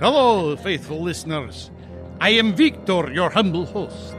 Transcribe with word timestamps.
Hello, 0.00 0.56
faithful 0.56 1.02
listeners. 1.02 1.70
I 2.22 2.30
am 2.30 2.54
Victor, 2.54 3.12
your 3.12 3.28
humble 3.28 3.66
host. 3.66 4.16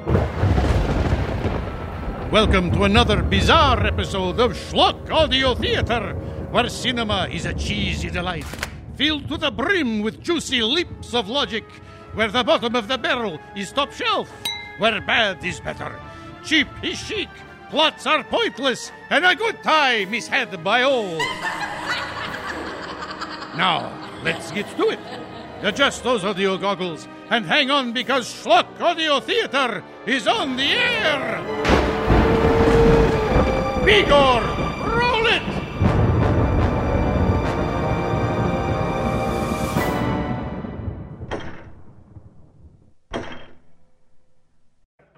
Welcome 2.31 2.69
to 2.73 2.83
another 2.83 3.23
bizarre 3.23 3.83
episode 3.87 4.39
of 4.39 4.51
Schlock 4.51 5.09
Audio 5.09 5.55
Theater, 5.55 6.13
where 6.51 6.69
cinema 6.69 7.27
is 7.31 7.47
a 7.47 7.55
cheesy 7.55 8.11
delight, 8.11 8.45
filled 8.93 9.27
to 9.29 9.37
the 9.37 9.49
brim 9.49 10.01
with 10.03 10.21
juicy 10.21 10.61
leaps 10.61 11.15
of 11.15 11.27
logic, 11.27 11.65
where 12.13 12.29
the 12.29 12.43
bottom 12.43 12.75
of 12.75 12.87
the 12.87 12.99
barrel 12.99 13.39
is 13.55 13.71
top 13.71 13.91
shelf, 13.91 14.29
where 14.77 15.01
bad 15.01 15.43
is 15.43 15.59
better, 15.61 15.99
cheap 16.45 16.67
is 16.83 16.99
chic, 16.99 17.29
plots 17.71 18.05
are 18.05 18.23
pointless, 18.25 18.91
and 19.09 19.25
a 19.25 19.35
good 19.35 19.63
time 19.63 20.13
is 20.13 20.27
had 20.27 20.63
by 20.63 20.83
all. 20.83 21.17
Now, 23.57 23.91
let's 24.23 24.51
get 24.51 24.65
to 24.77 24.89
it. 24.89 24.99
Adjust 25.63 26.03
those 26.03 26.25
audio 26.25 26.57
goggles 26.57 27.07
and 27.29 27.45
hang 27.45 27.69
on 27.69 27.93
because 27.93 28.27
Schlock 28.27 28.81
Audio 28.81 29.19
Theater 29.19 29.83
is 30.07 30.27
on 30.27 30.55
the 30.57 30.63
air. 30.63 31.37
Bigor, 33.85 34.41
roll 34.97 35.27
it! 35.27 35.43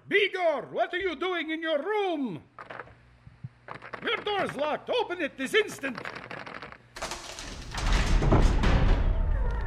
Bigor, 0.10 0.70
what 0.74 0.94
are 0.94 0.98
you 0.98 1.16
doing 1.16 1.52
in 1.52 1.62
your 1.62 1.82
room? 1.82 2.44
Your 4.04 4.18
door's 4.18 4.54
locked. 4.58 4.90
Open 4.90 5.22
it 5.22 5.38
this 5.38 5.54
instant. 5.54 5.98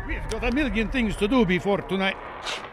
We've 0.06 0.28
got 0.30 0.44
a 0.44 0.52
million 0.52 0.88
things 0.88 1.16
to 1.16 1.26
do 1.28 1.44
before 1.44 1.78
tonight. 1.78 2.16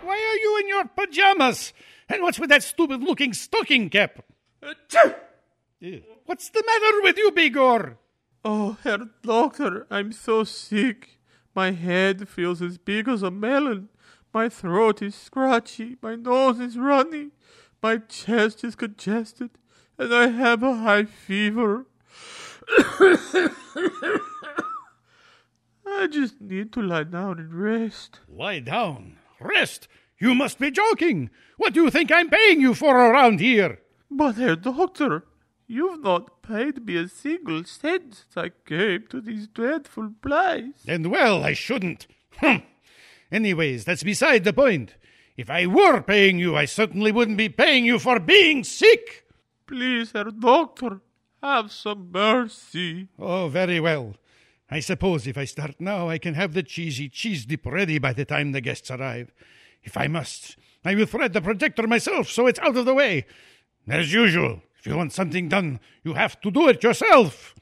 Why 0.03 0.13
are 0.13 0.37
you 0.39 0.59
in 0.61 0.67
your 0.67 0.85
pajamas? 0.85 1.73
And 2.09 2.21
what's 2.21 2.39
with 2.39 2.49
that 2.49 2.63
stupid 2.63 3.01
looking 3.01 3.33
stocking 3.33 3.89
cap? 3.89 4.23
Eh, 4.61 5.99
What's 6.25 6.49
the 6.49 6.63
matter 6.65 7.01
with 7.01 7.17
you, 7.17 7.31
Bigor? 7.31 7.97
Oh, 8.45 8.77
Herr 8.83 8.99
Doctor, 9.21 9.87
I'm 9.89 10.11
so 10.11 10.43
sick. 10.43 11.19
My 11.55 11.71
head 11.71 12.29
feels 12.29 12.61
as 12.61 12.77
big 12.77 13.07
as 13.07 13.23
a 13.23 13.31
melon. 13.31 13.89
My 14.33 14.49
throat 14.49 15.01
is 15.01 15.15
scratchy. 15.15 15.97
My 16.01 16.15
nose 16.15 16.59
is 16.59 16.77
runny. 16.77 17.31
My 17.81 17.97
chest 17.97 18.63
is 18.63 18.75
congested. 18.75 19.51
And 19.97 20.13
I 20.13 20.27
have 20.27 20.63
a 20.63 20.75
high 20.75 21.05
fever. 21.05 21.85
I 25.95 26.07
just 26.11 26.41
need 26.41 26.73
to 26.73 26.81
lie 26.81 27.03
down 27.03 27.39
and 27.39 27.53
rest. 27.53 28.19
Lie 28.27 28.59
down. 28.59 29.17
Rest. 29.39 29.87
You 30.19 30.35
must 30.35 30.59
be 30.59 30.71
joking. 30.71 31.29
What 31.57 31.73
do 31.73 31.83
you 31.83 31.89
think 31.89 32.11
I'm 32.11 32.29
paying 32.29 32.61
you 32.61 32.73
for 32.73 32.95
around 32.97 33.39
here? 33.39 33.79
But, 34.09 34.35
Herr 34.35 34.55
Doctor, 34.55 35.25
you've 35.67 36.01
not 36.01 36.41
paid 36.41 36.85
me 36.85 36.97
a 36.97 37.07
single 37.07 37.63
cent 37.63 38.15
since 38.15 38.37
I 38.37 38.51
came 38.65 39.05
to 39.09 39.21
this 39.21 39.47
dreadful 39.47 40.13
place. 40.21 40.83
And 40.87 41.11
well, 41.11 41.43
I 41.43 41.53
shouldn't. 41.53 42.07
Humph. 42.37 42.63
Anyways, 43.31 43.85
that's 43.85 44.03
beside 44.03 44.43
the 44.43 44.53
point. 44.53 44.95
If 45.35 45.49
I 45.49 45.65
were 45.65 46.01
paying 46.01 46.37
you, 46.37 46.55
I 46.55 46.65
certainly 46.65 47.11
wouldn't 47.11 47.37
be 47.37 47.49
paying 47.49 47.85
you 47.85 47.97
for 47.97 48.19
being 48.19 48.63
sick. 48.63 49.25
Please, 49.65 50.11
Herr 50.11 50.25
Doctor, 50.25 51.01
have 51.41 51.71
some 51.71 52.11
mercy. 52.11 53.07
Oh, 53.17 53.47
very 53.47 53.79
well. 53.79 54.15
I 54.69 54.79
suppose 54.79 55.27
if 55.27 55.37
I 55.37 55.45
start 55.45 55.75
now, 55.79 56.09
I 56.09 56.17
can 56.17 56.33
have 56.33 56.53
the 56.53 56.63
cheesy 56.63 57.09
cheese 57.09 57.45
dip 57.45 57.65
ready 57.65 57.99
by 57.99 58.13
the 58.13 58.25
time 58.25 58.51
the 58.51 58.61
guests 58.61 58.89
arrive. 58.89 59.31
If 59.83 59.97
I 59.97 60.07
must, 60.07 60.57
I 60.85 60.95
will 60.95 61.05
thread 61.05 61.33
the 61.33 61.41
projector 61.41 61.85
myself 61.87 62.29
so 62.29 62.47
it's 62.47 62.59
out 62.59 62.77
of 62.77 62.85
the 62.85 62.93
way. 62.93 63.25
As 63.87 64.13
usual, 64.13 64.61
if 64.79 64.87
you 64.87 64.95
want 64.95 65.13
something 65.13 65.49
done, 65.49 65.79
you 66.03 66.13
have 66.13 66.39
to 66.41 66.51
do 66.51 66.69
it 66.69 66.83
yourself. 66.83 67.53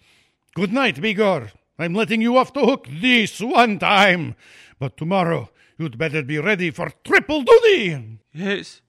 Good 0.56 0.72
night, 0.72 0.96
Bigor. 0.96 1.52
I'm 1.80 1.94
letting 1.94 2.22
you 2.22 2.38
off 2.38 2.54
the 2.54 2.66
hook 2.66 2.88
this 2.90 3.40
one 3.40 3.80
time. 3.80 4.36
But 4.80 4.98
tomorrow, 4.98 5.50
you'd 5.78 5.98
better 5.98 6.22
be 6.24 6.38
ready 6.38 6.70
for 6.70 6.92
triple 7.04 7.42
duty. 7.42 8.20
Yes, 8.34 8.82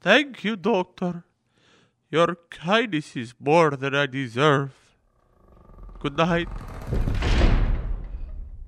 thank 0.00 0.44
you, 0.44 0.56
Doctor. 0.56 1.24
Your 2.10 2.36
kindness 2.50 3.16
is 3.16 3.34
more 3.38 3.72
than 3.72 3.94
I 3.94 4.06
deserve. 4.06 4.72
Good 6.00 6.16
night. 6.16 6.48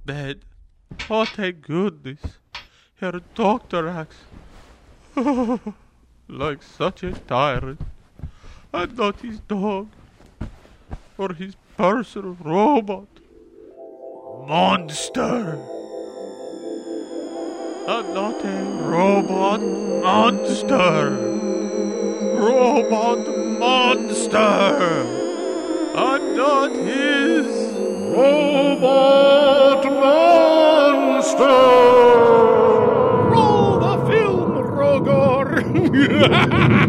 Bed. 0.06 0.42
Oh, 1.10 1.24
thank 1.24 1.62
goodness. 1.62 2.20
Herr 3.00 3.20
Doctor 3.34 3.88
acts 3.88 4.16
like 6.28 6.62
such 6.62 7.02
a 7.02 7.10
tyrant. 7.10 7.80
And 8.72 8.96
not 8.96 9.20
his 9.20 9.40
dog, 9.40 9.88
or 11.18 11.32
his 11.32 11.56
personal 11.76 12.36
robot. 12.40 13.08
Monster! 14.46 15.58
I'm 17.88 18.14
not 18.14 18.44
a 18.44 18.64
robot 18.82 19.60
monster! 19.60 21.10
Robot 22.38 23.26
monster! 23.58 24.36
I'm 25.96 26.36
not 26.36 26.72
his 26.76 27.46
robot 28.14 29.55
Roll 33.30 33.78
the 33.78 33.96
film, 34.10 34.52
Rogor. 34.54 35.62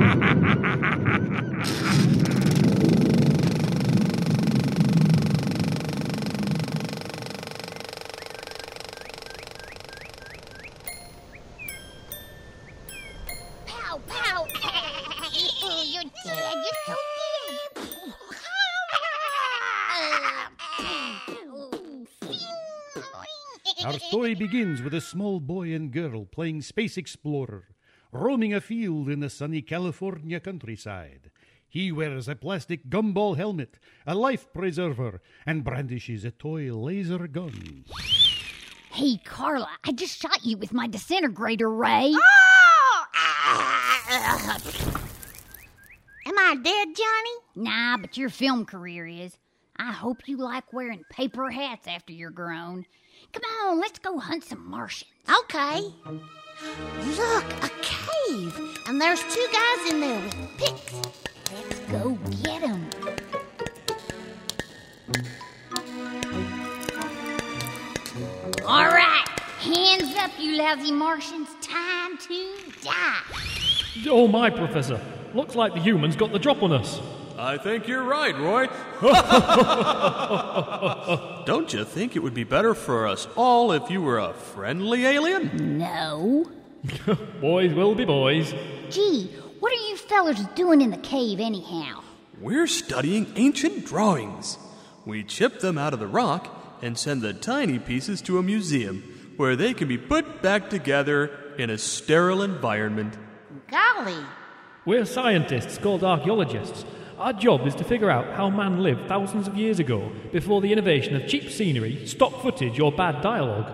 story 24.27 24.47
begins 24.47 24.81
with 24.81 24.93
a 24.93 24.99
small 24.99 25.39
boy 25.39 25.73
and 25.73 25.89
girl 25.89 26.25
playing 26.25 26.61
Space 26.61 26.97
Explorer, 26.97 27.63
roaming 28.11 28.53
a 28.53 28.59
field 28.59 29.07
in 29.07 29.21
the 29.21 29.29
sunny 29.29 29.61
California 29.61 30.37
countryside. 30.37 31.31
He 31.65 31.93
wears 31.93 32.27
a 32.27 32.35
plastic 32.35 32.89
gumball 32.89 33.37
helmet, 33.37 33.79
a 34.05 34.15
life 34.15 34.51
preserver, 34.51 35.21
and 35.45 35.63
brandishes 35.63 36.25
a 36.25 36.31
toy 36.31 36.73
laser 36.75 37.25
gun. 37.29 37.85
Hey, 38.91 39.15
Carla, 39.23 39.69
I 39.85 39.93
just 39.93 40.21
shot 40.21 40.43
you 40.43 40.57
with 40.57 40.73
my 40.73 40.87
disintegrator 40.87 41.69
ray. 41.69 42.11
Oh, 42.13 43.03
ah. 43.15 44.57
Am 46.25 46.37
I 46.37 46.55
dead, 46.61 46.87
Johnny? 46.97 47.69
Nah, 47.69 47.95
but 47.95 48.17
your 48.17 48.27
film 48.27 48.65
career 48.65 49.07
is. 49.07 49.37
I 49.79 49.91
hope 49.91 50.27
you 50.27 50.37
like 50.37 50.73
wearing 50.73 51.03
paper 51.09 51.49
hats 51.49 51.87
after 51.87 52.11
you're 52.11 52.31
grown. 52.31 52.85
Come 53.31 53.43
on, 53.63 53.79
let's 53.79 53.99
go 53.99 54.17
hunt 54.17 54.43
some 54.43 54.67
Martians. 54.69 55.11
Okay. 55.41 55.81
Look, 57.15 57.45
a 57.63 57.69
cave. 57.81 58.59
And 58.87 58.99
there's 58.99 59.21
two 59.21 59.47
guys 59.53 59.91
in 59.91 59.99
there 59.99 60.21
with 60.21 60.57
picks. 60.57 60.93
Let's 61.53 61.79
go 61.91 62.17
get 62.43 62.61
them. 62.61 62.89
All 68.65 68.87
right, 68.87 69.25
hands 69.59 70.15
up, 70.17 70.31
you 70.39 70.57
lousy 70.57 70.91
Martians. 70.91 71.49
Time 71.61 72.17
to 72.17 72.55
die. 72.81 73.21
Oh 74.07 74.27
my, 74.27 74.49
Professor. 74.49 74.99
Looks 75.33 75.55
like 75.55 75.73
the 75.73 75.79
humans 75.79 76.15
got 76.15 76.31
the 76.31 76.39
drop 76.39 76.63
on 76.63 76.73
us. 76.73 76.99
I 77.37 77.57
think 77.57 77.87
you're 77.87 78.03
right, 78.03 78.35
Roy. 78.35 78.67
Don't 81.45 81.71
you 81.71 81.85
think 81.85 82.15
it 82.15 82.23
would 82.23 82.33
be 82.33 82.43
better 82.43 82.73
for 82.73 83.07
us 83.07 83.27
all 83.35 83.71
if 83.73 83.91
you 83.91 84.01
were 84.01 84.17
a 84.17 84.33
friendly 84.33 85.05
alien? 85.05 85.77
No. 85.77 86.45
Boys 87.41 87.73
will 87.73 87.93
be 87.93 88.05
boys. 88.05 88.53
Gee, 88.89 89.25
what 89.59 89.71
are 89.71 89.89
you 89.89 89.97
fellers 89.97 90.43
doing 90.55 90.81
in 90.81 90.89
the 90.89 90.97
cave 90.97 91.39
anyhow? 91.39 92.01
We're 92.39 92.67
studying 92.67 93.31
ancient 93.35 93.85
drawings. 93.85 94.57
We 95.05 95.23
chip 95.23 95.59
them 95.59 95.77
out 95.77 95.93
of 95.93 95.99
the 95.99 96.07
rock 96.07 96.77
and 96.81 96.97
send 96.97 97.21
the 97.21 97.33
tiny 97.33 97.79
pieces 97.79 98.21
to 98.23 98.37
a 98.37 98.43
museum 98.43 99.33
where 99.37 99.55
they 99.55 99.73
can 99.73 99.87
be 99.87 99.97
put 99.97 100.41
back 100.41 100.69
together 100.69 101.31
in 101.57 101.69
a 101.69 101.77
sterile 101.77 102.41
environment. 102.41 103.17
Golly. 103.69 104.23
We're 104.85 105.05
scientists 105.05 105.77
called 105.77 106.03
archaeologists. 106.03 106.85
Our 107.17 107.33
job 107.33 107.65
is 107.65 107.73
to 107.75 107.83
figure 107.83 108.09
out 108.11 108.33
how 108.35 108.49
man 108.49 108.83
lived 108.83 109.07
thousands 109.07 109.47
of 109.47 109.55
years 109.57 109.79
ago 109.79 110.11
before 110.31 110.61
the 110.61 110.71
innovation 110.71 111.15
of 111.15 111.27
cheap 111.27 111.49
scenery, 111.49 112.05
stock 112.05 112.41
footage, 112.41 112.79
or 112.79 112.91
bad 112.91 113.21
dialogue. 113.21 113.71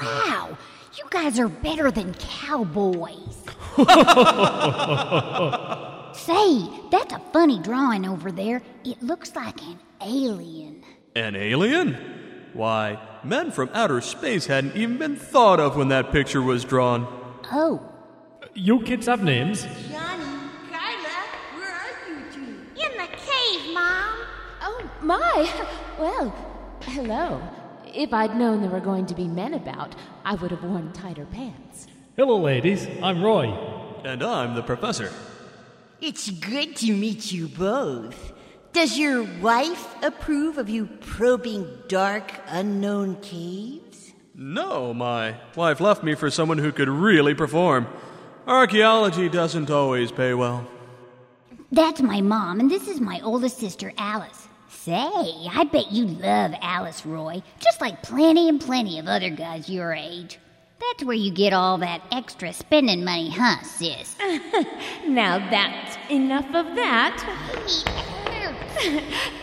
Wow, 0.00 0.56
You 0.98 1.04
guys 1.10 1.38
are 1.38 1.48
better 1.48 1.90
than 1.90 2.12
cowboys. 2.14 3.44
Say, 6.14 6.68
that's 6.90 7.12
a 7.14 7.20
funny 7.32 7.58
drawing 7.60 8.06
over 8.06 8.30
there. 8.30 8.60
It 8.84 9.02
looks 9.02 9.34
like 9.34 9.62
an 9.62 9.78
alien. 10.02 10.84
An 11.16 11.34
alien? 11.34 11.96
Why, 12.52 12.98
men 13.24 13.50
from 13.50 13.70
outer 13.72 14.02
space 14.02 14.44
hadn't 14.46 14.76
even 14.76 14.98
been 14.98 15.16
thought 15.16 15.58
of 15.60 15.76
when 15.76 15.88
that 15.88 16.12
picture 16.12 16.42
was 16.42 16.64
drawn. 16.64 17.06
Oh, 17.50 17.80
You 18.54 18.80
kids 18.82 19.06
have 19.06 19.22
names? 19.24 19.66
My! 25.04 25.66
Well, 25.98 26.34
hello. 26.82 27.42
If 27.86 28.12
I'd 28.12 28.36
known 28.36 28.62
there 28.62 28.70
were 28.70 28.80
going 28.80 29.06
to 29.06 29.14
be 29.14 29.28
men 29.28 29.54
about, 29.54 29.94
I 30.24 30.34
would 30.34 30.50
have 30.50 30.64
worn 30.64 30.92
tighter 30.92 31.26
pants. 31.26 31.86
Hello, 32.16 32.38
ladies. 32.38 32.86
I'm 33.02 33.22
Roy. 33.22 33.48
And 34.04 34.22
I'm 34.22 34.54
the 34.54 34.62
professor. 34.62 35.12
It's 36.00 36.30
good 36.30 36.74
to 36.76 36.92
meet 36.96 37.30
you 37.30 37.48
both. 37.48 38.32
Does 38.72 38.98
your 38.98 39.22
wife 39.40 39.94
approve 40.02 40.58
of 40.58 40.68
you 40.68 40.86
probing 41.00 41.68
dark, 41.88 42.32
unknown 42.48 43.16
caves? 43.20 44.12
No, 44.34 44.94
my 44.94 45.36
wife 45.54 45.80
left 45.80 46.02
me 46.02 46.14
for 46.14 46.30
someone 46.30 46.58
who 46.58 46.72
could 46.72 46.88
really 46.88 47.34
perform. 47.34 47.86
Archaeology 48.46 49.28
doesn't 49.28 49.70
always 49.70 50.10
pay 50.10 50.34
well. 50.34 50.66
that's 51.70 52.02
my 52.02 52.20
mom, 52.20 52.58
and 52.58 52.70
this 52.70 52.88
is 52.88 53.00
my 53.00 53.20
oldest 53.20 53.58
sister, 53.58 53.92
Alice. 53.98 54.41
Say, 54.84 55.46
I 55.48 55.62
bet 55.70 55.92
you 55.92 56.06
love 56.06 56.54
Alice, 56.60 57.06
Roy, 57.06 57.44
just 57.60 57.80
like 57.80 58.02
plenty 58.02 58.48
and 58.48 58.60
plenty 58.60 58.98
of 58.98 59.06
other 59.06 59.30
guys 59.30 59.68
your 59.68 59.92
age. 59.92 60.40
That's 60.80 61.04
where 61.04 61.14
you 61.14 61.30
get 61.30 61.52
all 61.52 61.78
that 61.78 62.02
extra 62.10 62.52
spending 62.52 63.04
money, 63.04 63.30
huh, 63.30 63.62
sis? 63.62 64.16
Now 65.06 65.38
that's 65.38 65.96
enough 66.10 66.46
of 66.46 66.74
that. 66.74 67.16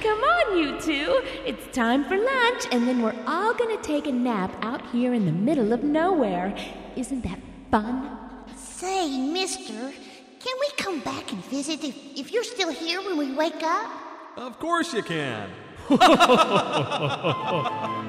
Come 0.01 0.19
on, 0.19 0.57
you 0.57 0.77
two. 0.81 1.21
It's 1.45 1.73
time 1.73 2.03
for 2.03 2.17
lunch, 2.17 2.65
and 2.73 2.85
then 2.85 3.01
we're 3.01 3.15
all 3.25 3.53
gonna 3.53 3.81
take 3.81 4.07
a 4.07 4.11
nap 4.11 4.53
out 4.61 4.85
here 4.91 5.13
in 5.13 5.25
the 5.25 5.31
middle 5.31 5.71
of 5.71 5.83
nowhere. 5.83 6.53
Isn't 6.97 7.23
that 7.23 7.39
fun? 7.71 8.17
Say, 8.57 9.17
mister, 9.17 9.71
can 9.71 10.55
we 10.59 10.69
come 10.75 10.99
back 10.99 11.31
and 11.31 11.41
visit 11.45 11.85
if, 11.85 11.95
if 12.17 12.33
you're 12.33 12.43
still 12.43 12.73
here 12.73 13.01
when 13.01 13.17
we 13.17 13.33
wake 13.33 13.63
up? 13.63 14.08
Of 14.39 14.57
course 14.57 14.93
you 14.93 15.03
can. 15.03 15.49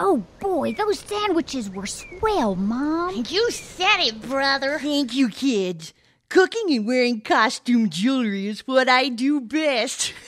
Oh 0.00 0.22
boy, 0.38 0.74
those 0.74 1.00
sandwiches 1.00 1.68
were 1.68 1.86
swell, 1.86 2.54
Mom. 2.54 3.24
You 3.28 3.50
said 3.50 3.98
it, 3.98 4.22
brother. 4.22 4.78
Thank 4.78 5.12
you, 5.12 5.28
kids. 5.28 5.92
Cooking 6.28 6.76
and 6.76 6.86
wearing 6.86 7.20
costume 7.20 7.90
jewelry 7.90 8.46
is 8.46 8.60
what 8.60 8.88
I 8.88 9.08
do 9.08 9.40
best. 9.40 10.12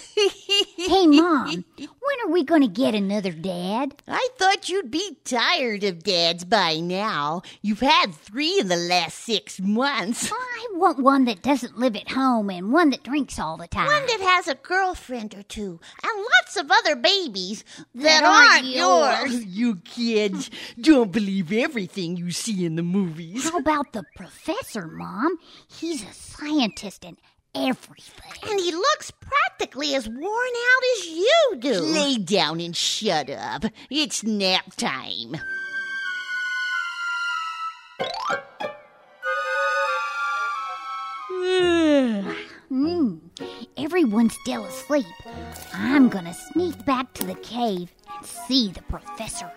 Hey, 0.76 1.06
Mom, 1.06 1.64
when 2.02 2.28
are 2.28 2.32
we 2.32 2.44
going 2.44 2.62
to 2.62 2.68
get 2.68 2.94
another 2.94 3.32
dad? 3.32 3.94
I 4.08 4.28
thought 4.36 4.68
you'd 4.68 4.90
be 4.90 5.16
tired 5.24 5.84
of 5.84 6.02
dads 6.02 6.44
by 6.44 6.76
now. 6.76 7.42
You've 7.62 7.80
had 7.80 8.14
three 8.14 8.58
in 8.58 8.68
the 8.68 8.76
last 8.76 9.18
six 9.18 9.60
months. 9.60 10.30
I 10.32 10.68
want 10.72 10.98
one 10.98 11.24
that 11.26 11.42
doesn't 11.42 11.78
live 11.78 11.96
at 11.96 12.10
home 12.10 12.50
and 12.50 12.72
one 12.72 12.90
that 12.90 13.02
drinks 13.02 13.38
all 13.38 13.56
the 13.56 13.68
time. 13.68 13.86
One 13.86 14.06
that 14.06 14.20
has 14.20 14.48
a 14.48 14.54
girlfriend 14.54 15.34
or 15.34 15.42
two 15.42 15.78
and 16.02 16.24
lots 16.40 16.56
of 16.56 16.70
other 16.70 16.96
babies 16.96 17.64
that, 17.94 18.02
That 18.02 18.24
aren't, 18.24 18.64
aren't 18.64 19.30
yours. 19.32 19.44
You 19.60 19.76
kids 19.76 20.50
don't 20.80 21.12
believe 21.12 21.52
everything 21.52 22.16
you 22.16 22.30
see 22.30 22.64
in 22.64 22.76
the 22.76 22.82
movies. 22.82 23.48
How 23.50 23.58
about 23.58 23.92
the 23.92 24.04
professor, 24.16 24.86
Mom? 24.86 25.38
He's 25.68 26.02
a 26.02 26.12
scientist 26.12 27.04
and 27.04 27.18
everything. 27.54 28.50
And 28.50 28.60
he 28.60 28.72
looks 28.72 29.10
practically 29.10 29.94
as 29.94 30.08
worn 30.08 30.22
out 30.22 30.98
as 30.98 31.06
you 31.08 31.56
do. 31.58 31.80
Lay 31.80 32.16
down 32.16 32.60
and 32.60 32.76
shut 32.76 33.30
up. 33.30 33.64
It's 33.90 34.22
nap 34.24 34.74
time. 34.76 35.36
Hmm. 42.68 43.16
Everyone's 43.76 44.34
still 44.42 44.64
asleep. 44.64 45.06
I'm 45.74 46.08
gonna 46.08 46.34
sneak 46.52 46.84
back 46.84 47.12
to 47.14 47.26
the 47.26 47.34
cave 47.34 47.92
and 48.16 48.26
see 48.26 48.70
the 48.70 48.82
professor. 48.82 49.50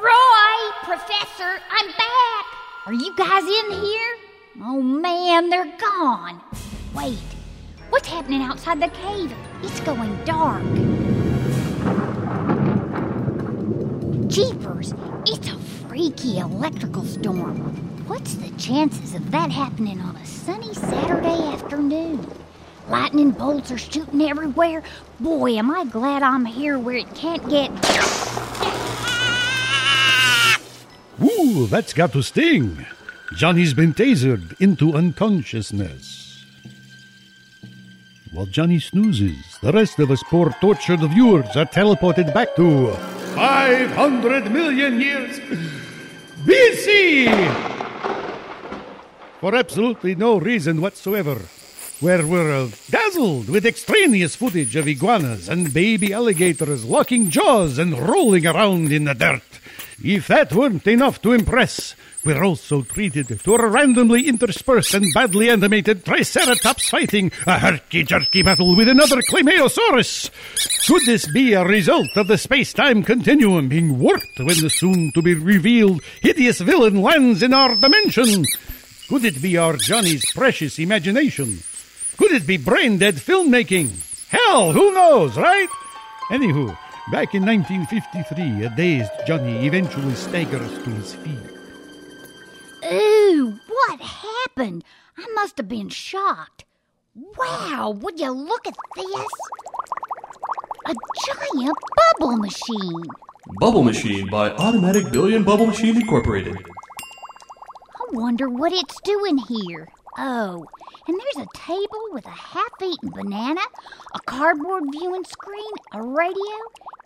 Roy, 0.00 0.70
Professor, 0.84 1.60
I'm 1.70 1.86
back. 1.88 2.46
Are 2.86 2.94
you 2.94 3.14
guys 3.16 3.42
in 3.42 3.70
here? 3.82 4.16
Oh 4.62 4.80
man, 4.80 5.50
they're 5.50 5.70
gone. 5.78 6.40
Wait, 6.94 7.18
what's 7.90 8.08
happening 8.08 8.40
outside 8.40 8.80
the 8.80 8.88
cave? 8.88 9.30
It's 9.62 9.78
going 9.80 10.16
dark. 10.24 10.62
Jeepers, 14.26 14.94
it's 15.26 15.48
a 15.48 15.58
freaky 15.86 16.38
electrical 16.38 17.04
storm. 17.04 17.58
What's 18.06 18.36
the 18.36 18.50
chances 18.52 19.14
of 19.14 19.30
that 19.32 19.50
happening 19.50 20.00
on 20.00 20.16
a 20.16 20.24
sunny 20.24 20.72
Saturday 20.72 21.42
afternoon? 21.52 22.26
Lightning 22.88 23.32
bolts 23.32 23.70
are 23.70 23.76
shooting 23.76 24.22
everywhere. 24.22 24.82
Boy, 25.20 25.58
am 25.58 25.70
I 25.70 25.84
glad 25.84 26.22
I'm 26.22 26.46
here 26.46 26.78
where 26.78 26.96
it 26.96 27.14
can't 27.14 27.46
get. 27.50 27.70
Ooh, 31.22 31.66
that's 31.66 31.92
got 31.92 32.12
to 32.12 32.22
sting. 32.22 32.86
Johnny's 33.36 33.74
been 33.74 33.94
tasered 33.94 34.60
into 34.60 34.94
unconsciousness. 34.94 36.44
While 38.32 38.46
Johnny 38.46 38.78
snoozes, 38.78 39.58
the 39.60 39.72
rest 39.72 39.98
of 39.98 40.10
us 40.10 40.22
poor 40.24 40.54
tortured 40.60 41.00
viewers 41.00 41.56
are 41.56 41.66
teleported 41.66 42.32
back 42.32 42.54
to 42.56 42.92
500 43.34 44.50
million 44.50 45.00
years 45.00 45.38
BC! 46.44 47.28
For 49.40 49.54
absolutely 49.54 50.14
no 50.14 50.38
reason 50.38 50.80
whatsoever. 50.80 51.40
Where 52.00 52.26
we're 52.26 52.68
dazzled 52.90 53.50
with 53.50 53.66
extraneous 53.66 54.34
footage 54.36 54.74
of 54.74 54.88
iguanas 54.88 55.48
and 55.48 55.72
baby 55.74 56.12
alligators 56.14 56.84
locking 56.84 57.30
jaws 57.30 57.78
and 57.78 57.98
rolling 57.98 58.46
around 58.46 58.90
in 58.90 59.04
the 59.04 59.14
dirt. 59.14 59.59
If 60.02 60.28
that 60.28 60.52
weren't 60.52 60.86
enough 60.86 61.20
to 61.22 61.32
impress, 61.32 61.94
we're 62.24 62.42
also 62.42 62.82
treated 62.82 63.28
to 63.28 63.54
a 63.54 63.68
randomly 63.68 64.28
interspersed 64.28 64.94
and 64.94 65.04
badly 65.12 65.50
animated 65.50 66.04
Triceratops 66.04 66.88
fighting 66.88 67.30
a 67.46 67.58
herky-jerky 67.58 68.42
battle 68.42 68.74
with 68.76 68.88
another 68.88 69.20
Climaeosaurus. 69.22 70.30
Could 70.86 71.04
this 71.04 71.30
be 71.30 71.52
a 71.52 71.64
result 71.64 72.16
of 72.16 72.28
the 72.28 72.38
space-time 72.38 73.02
continuum 73.02 73.68
being 73.68 73.98
warped 73.98 74.38
when 74.38 74.58
the 74.60 74.70
soon-to-be-revealed 74.70 76.02
hideous 76.22 76.60
villain 76.60 77.02
lands 77.02 77.42
in 77.42 77.52
our 77.52 77.74
dimension? 77.74 78.44
Could 79.08 79.24
it 79.26 79.42
be 79.42 79.58
our 79.58 79.76
Johnny's 79.76 80.32
precious 80.32 80.78
imagination? 80.78 81.58
Could 82.16 82.32
it 82.32 82.46
be 82.46 82.56
brain-dead 82.56 83.16
filmmaking? 83.16 83.90
Hell, 84.30 84.72
who 84.72 84.94
knows, 84.94 85.36
right? 85.36 85.68
Anywho, 86.30 86.76
back 87.10 87.34
in 87.34 87.44
1953, 87.44 88.64
a 88.64 88.70
dazed 88.76 89.10
Johnny 89.26 89.66
eventually 89.66 90.14
staggers 90.14 90.72
to 90.84 90.90
his 90.90 91.14
feet. 91.14 91.38
Ooh, 92.90 93.58
what 93.68 94.00
happened? 94.00 94.84
I 95.18 95.26
must 95.34 95.56
have 95.58 95.68
been 95.68 95.88
shocked. 95.88 96.64
Wow, 97.14 97.96
would 98.00 98.20
you 98.20 98.30
look 98.30 98.66
at 98.66 98.76
this? 98.94 99.28
A 100.86 100.94
giant 101.26 101.78
bubble 101.96 102.36
machine. 102.36 103.04
Bubble 103.58 103.82
Machine 103.82 104.28
by 104.30 104.50
Automatic 104.50 105.10
Billion 105.10 105.42
Bubble 105.42 105.66
Machine 105.66 105.96
Incorporated. 105.96 106.56
I 106.56 108.04
wonder 108.12 108.48
what 108.48 108.72
it's 108.72 109.00
doing 109.02 109.38
here. 109.38 109.88
Oh, 110.16 110.64
and 111.08 111.18
there's 111.18 111.46
a 111.46 111.58
table 111.58 112.04
with 112.12 112.26
a 112.26 112.30
half 112.30 112.70
eaten 112.82 113.10
banana, 113.10 113.60
a 114.14 114.20
cardboard 114.26 114.84
viewing 114.92 115.24
screen, 115.24 115.72
a 115.92 116.02
radio, 116.02 116.58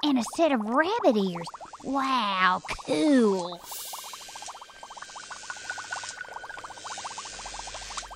and 0.04 0.18
a 0.18 0.22
set 0.36 0.52
of 0.52 0.60
rabbit 0.60 1.16
ears. 1.16 1.46
Wow, 1.82 2.60
cool. 2.86 3.60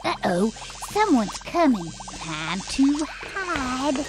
Uh 0.05 0.15
oh, 0.25 0.51
someone's 0.91 1.39
coming. 1.39 1.91
Time 2.19 2.61
to 2.61 3.05
hide. 3.09 4.05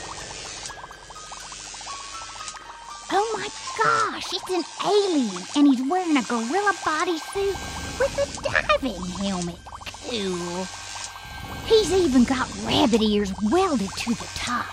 Oh 3.12 3.38
my 3.38 3.48
gosh, 3.82 4.28
it's 4.34 4.50
an 4.50 4.64
alien, 4.86 5.44
and 5.56 5.68
he's 5.68 5.90
wearing 5.90 6.18
a 6.18 6.24
gorilla 6.24 6.74
bodysuit 6.84 7.56
with 7.98 8.14
a 8.20 8.42
diving 8.44 9.02
helmet. 9.24 9.58
Cool. 10.10 10.68
He's 11.66 11.94
even 11.94 12.26
got 12.26 12.50
rabbit 12.66 13.02
ears 13.02 13.34
welded 13.44 13.90
to 13.90 14.14
the 14.14 14.30
top. 14.36 14.66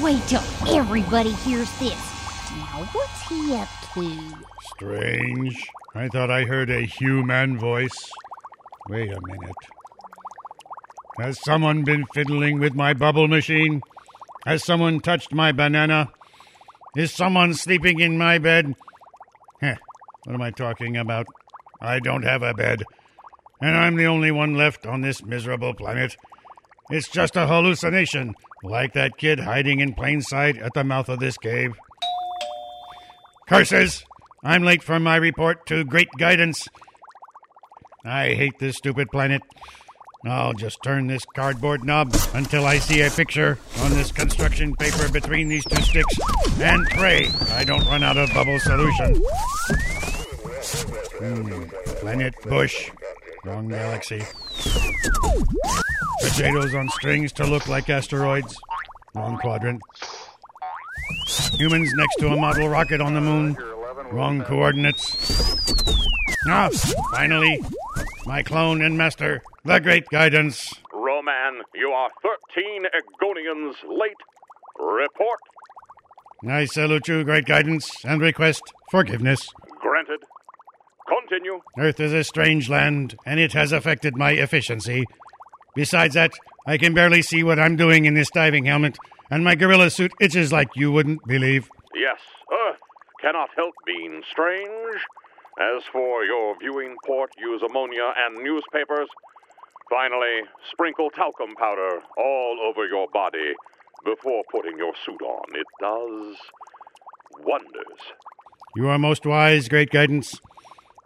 Wait 0.00 0.22
till 0.26 0.42
everybody 0.68 1.32
hears 1.32 1.70
this. 1.78 2.09
What's 2.70 3.28
he 3.28 3.54
up 3.54 3.68
to? 3.94 4.18
Strange. 4.74 5.68
I 5.94 6.08
thought 6.08 6.30
I 6.30 6.44
heard 6.44 6.70
a 6.70 6.80
human 6.80 7.58
voice. 7.58 8.10
Wait 8.88 9.10
a 9.10 9.20
minute. 9.26 9.56
Has 11.18 11.42
someone 11.42 11.82
been 11.82 12.06
fiddling 12.14 12.60
with 12.60 12.74
my 12.74 12.94
bubble 12.94 13.28
machine? 13.28 13.82
Has 14.46 14.64
someone 14.64 15.00
touched 15.00 15.34
my 15.34 15.52
banana? 15.52 16.12
Is 16.96 17.12
someone 17.12 17.54
sleeping 17.54 18.00
in 18.00 18.16
my 18.16 18.38
bed? 18.38 18.74
Heh, 19.60 19.76
what 20.24 20.34
am 20.34 20.42
I 20.42 20.50
talking 20.50 20.96
about? 20.96 21.26
I 21.82 21.98
don't 21.98 22.22
have 22.22 22.42
a 22.42 22.54
bed. 22.54 22.84
And 23.60 23.76
I'm 23.76 23.96
the 23.96 24.06
only 24.06 24.30
one 24.30 24.54
left 24.54 24.86
on 24.86 25.00
this 25.00 25.24
miserable 25.24 25.74
planet. 25.74 26.16
It's 26.88 27.08
just 27.08 27.36
a 27.36 27.46
hallucination, 27.46 28.34
like 28.62 28.94
that 28.94 29.18
kid 29.18 29.40
hiding 29.40 29.80
in 29.80 29.92
plain 29.94 30.22
sight 30.22 30.56
at 30.56 30.72
the 30.74 30.84
mouth 30.84 31.08
of 31.08 31.18
this 31.18 31.36
cave. 31.36 31.76
Curses! 33.50 34.04
I'm 34.44 34.62
late 34.62 34.80
for 34.80 35.00
my 35.00 35.16
report 35.16 35.66
to 35.66 35.82
Great 35.82 36.08
Guidance. 36.16 36.68
I 38.04 38.28
hate 38.34 38.60
this 38.60 38.76
stupid 38.76 39.10
planet. 39.10 39.42
I'll 40.24 40.52
just 40.52 40.78
turn 40.84 41.08
this 41.08 41.24
cardboard 41.34 41.84
knob 41.84 42.14
until 42.32 42.64
I 42.64 42.78
see 42.78 43.00
a 43.00 43.10
picture 43.10 43.58
on 43.80 43.90
this 43.90 44.12
construction 44.12 44.76
paper 44.76 45.10
between 45.10 45.48
these 45.48 45.64
two 45.64 45.82
sticks 45.82 46.16
and 46.60 46.86
pray 46.90 47.26
I 47.50 47.64
don't 47.64 47.84
run 47.86 48.04
out 48.04 48.16
of 48.16 48.32
bubble 48.32 48.60
solution. 48.60 49.16
Hmm, 51.18 51.64
planet 51.98 52.34
Bush. 52.44 52.92
Wrong 53.44 53.66
galaxy. 53.66 54.22
Potatoes 56.22 56.72
on 56.76 56.88
strings 56.90 57.32
to 57.32 57.44
look 57.48 57.66
like 57.66 57.90
asteroids. 57.90 58.56
Wrong 59.16 59.38
quadrant. 59.38 59.82
Humans 61.58 61.92
next 61.94 62.16
to 62.16 62.28
a 62.28 62.36
model 62.36 62.68
rocket 62.68 63.00
on 63.00 63.14
the 63.14 63.20
moon. 63.20 63.56
Wrong 64.10 64.42
coordinates. 64.42 65.16
Ah, 66.48 66.68
finally, 67.12 67.60
my 68.26 68.42
clone 68.42 68.82
and 68.82 68.96
master, 68.96 69.42
the 69.64 69.78
Great 69.78 70.06
Guidance. 70.08 70.72
Roman, 70.92 71.62
you 71.74 71.90
are 71.90 72.10
13 72.54 72.84
Egonians 72.84 73.74
late. 73.88 74.16
Report 74.78 75.38
I 76.48 76.64
salute 76.64 77.06
you, 77.06 77.22
Great 77.22 77.44
Guidance, 77.44 77.90
and 78.04 78.20
request 78.20 78.62
forgiveness. 78.90 79.52
granted. 79.80 80.20
Continue. 81.06 81.60
Earth 81.78 82.00
is 82.00 82.12
a 82.12 82.24
strange 82.24 82.68
land, 82.70 83.16
and 83.26 83.38
it 83.38 83.52
has 83.52 83.72
affected 83.72 84.16
my 84.16 84.30
efficiency. 84.32 85.04
Besides 85.74 86.14
that, 86.14 86.32
I 86.66 86.78
can 86.78 86.94
barely 86.94 87.20
see 87.20 87.42
what 87.42 87.58
I'm 87.58 87.76
doing 87.76 88.06
in 88.06 88.14
this 88.14 88.30
diving 88.30 88.64
helmet, 88.66 88.96
and 89.30 89.44
my 89.44 89.54
gorilla 89.54 89.90
suit 89.90 90.12
itches 90.20 90.52
like 90.52 90.68
you 90.74 90.90
wouldn't 90.90 91.26
believe. 91.26 91.70
Yes, 91.94 92.18
Earth 92.52 92.80
cannot 93.20 93.50
help 93.56 93.74
being 93.86 94.22
strange. 94.30 94.96
As 95.58 95.82
for 95.92 96.24
your 96.24 96.56
viewing 96.58 96.96
port, 97.06 97.30
use 97.38 97.62
ammonia 97.68 98.12
and 98.16 98.42
newspapers. 98.42 99.08
Finally, 99.90 100.42
sprinkle 100.70 101.10
talcum 101.10 101.54
powder 101.56 102.00
all 102.16 102.58
over 102.62 102.86
your 102.86 103.08
body 103.12 103.52
before 104.04 104.42
putting 104.50 104.78
your 104.78 104.92
suit 105.04 105.20
on. 105.20 105.44
It 105.54 105.66
does 105.80 106.36
wonders. 107.44 108.00
You 108.76 108.88
are 108.88 108.98
most 108.98 109.26
wise, 109.26 109.68
Great 109.68 109.90
Guidance. 109.90 110.40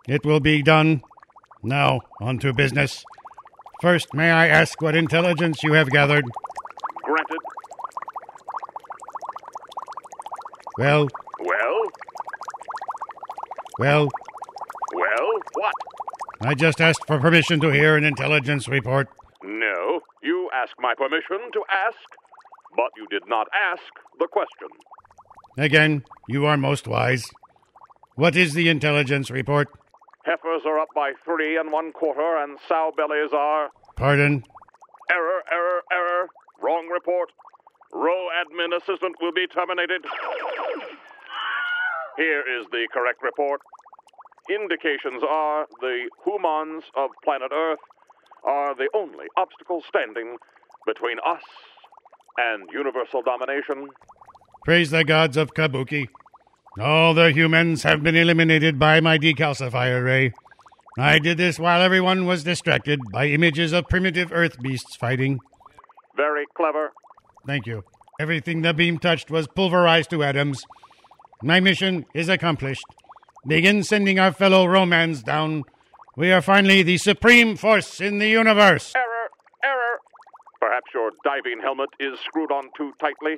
It 0.07 0.25
will 0.25 0.41
be 0.41 0.63
done. 0.63 1.03
Now, 1.63 2.01
on 2.21 2.39
to 2.41 2.53
business. 2.53 3.05
First, 3.81 4.13
may 4.13 4.31
I 4.31 4.49
ask 4.49 4.81
what 4.83 4.95
intelligence 4.95 5.63
you 5.63 5.73
have 5.73 5.91
gathered? 5.91 6.27
Granted. 7.03 7.39
Well, 10.79 11.07
Well, 11.41 11.81
well, 13.79 14.09
well, 14.95 15.31
what? 15.55 15.73
I 16.43 16.55
just 16.55 16.81
asked 16.81 17.07
for 17.07 17.19
permission 17.21 17.61
to 17.61 17.71
hear 17.71 17.97
an 17.97 18.05
intelligence 18.05 18.69
report. 18.69 19.09
No, 19.43 20.01
you 20.23 20.51
asked 20.55 20.75
my 20.79 20.95
permission 20.97 21.39
to 21.53 21.63
ask, 21.71 21.97
but 22.77 22.91
you 22.97 23.07
did 23.11 23.23
not 23.29 23.47
ask 23.55 23.83
the 24.19 24.27
question. 24.27 24.69
Again, 25.59 26.03
you 26.29 26.45
are 26.47 26.57
most 26.57 26.89
wise. 26.89 27.25
What 28.17 28.35
is 28.37 28.55
the 28.55 28.69
intelligence 28.69 29.31
report? 29.31 29.69
Heifers 30.25 30.63
are 30.67 30.79
up 30.79 30.89
by 30.95 31.13
three 31.25 31.57
and 31.57 31.71
one 31.71 31.93
quarter, 31.93 32.37
and 32.43 32.59
sow 32.69 32.93
bellies 32.97 33.33
are 33.33 33.69
Pardon? 33.97 34.43
error, 35.13 35.43
error, 35.53 35.83
error. 35.93 36.29
Wrong 36.63 36.89
report. 36.89 37.31
Row 37.95 38.27
admin 38.43 38.77
assistant 38.77 39.15
will 39.21 39.33
be 39.33 39.47
terminated. 39.47 40.05
Here 42.17 42.41
is 42.41 42.67
the 42.73 42.89
correct 42.93 43.23
report. 43.23 43.61
Indications 44.51 45.23
are 45.29 45.67
the 45.81 46.11
humans 46.27 46.85
of 46.97 47.11
planet 47.23 47.53
Earth 47.55 47.79
are 48.45 48.75
the 48.75 48.89
only 48.95 49.27
obstacle 49.37 49.83
standing 49.89 50.37
between 50.87 51.19
us 51.25 51.43
and 52.37 52.69
universal 52.73 53.23
domination. 53.23 53.89
Praise 54.65 54.91
the 54.91 55.05
gods 55.05 55.37
of 55.37 55.55
Kabuki. 55.55 56.09
All 56.81 57.15
the 57.15 57.31
humans 57.31 57.85
have 57.85 58.03
been 58.03 58.17
eliminated 58.17 58.79
by 58.79 59.01
my 59.01 59.19
decalcifier 59.19 60.05
ray. 60.05 60.33
I 60.99 61.21
did 61.21 61.39
this 61.39 61.59
while 61.59 61.81
everyone 61.81 62.27
was 62.27 62.43
distracted 62.43 62.99
by 63.13 63.27
images 63.27 63.73
of 63.73 63.89
primitive 63.89 64.33
earth 64.33 64.61
beasts 64.61 64.97
fighting. 64.97 65.39
Very 66.17 66.45
clever. 66.57 66.91
Thank 67.47 67.67
you. 67.67 67.85
Everything 68.21 68.63
the 68.63 68.73
beam 68.73 68.99
touched 68.99 69.31
was 69.31 69.47
pulverized 69.47 70.11
to 70.11 70.23
atoms. 70.23 70.65
My 71.43 71.61
mission 71.61 72.07
is 72.15 72.29
accomplished. 72.29 72.85
Begin 73.47 73.83
sending 73.83 74.19
our 74.19 74.33
fellow 74.33 74.67
Romans 74.67 75.23
down. 75.23 75.65
We 76.17 76.33
are 76.33 76.41
finally 76.41 76.83
the 76.83 76.97
supreme 76.97 77.57
force 77.57 78.01
in 78.01 78.19
the 78.19 78.29
universe. 78.29 78.93
Error, 78.97 79.29
error. 79.65 79.99
Perhaps 80.61 80.95
your 80.95 81.11
diving 81.25 81.61
helmet 81.61 81.91
is 82.01 82.19
screwed 82.25 82.53
on 82.53 82.71
too 82.77 82.93
tightly. 83.01 83.37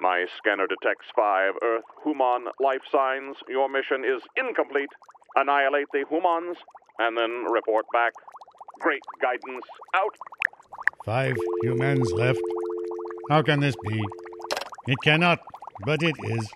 My 0.00 0.26
scanner 0.38 0.66
detects 0.66 1.06
five 1.14 1.54
Earth 1.62 1.84
human 2.04 2.46
life 2.60 2.82
signs. 2.92 3.36
Your 3.48 3.68
mission 3.68 4.04
is 4.04 4.22
incomplete. 4.36 4.90
Annihilate 5.34 5.88
the 5.92 6.04
humans 6.08 6.56
and 6.98 7.16
then 7.16 7.44
report 7.50 7.84
back. 7.92 8.12
Great 8.80 9.02
guidance 9.20 9.64
out. 9.94 10.14
Five 11.04 11.36
humans 11.62 12.10
left. 12.12 12.40
How 13.28 13.42
can 13.42 13.60
this 13.60 13.74
be? 13.88 14.00
It 14.86 14.98
cannot, 15.02 15.40
but 15.84 16.02
it 16.02 16.14
is. 16.24 16.48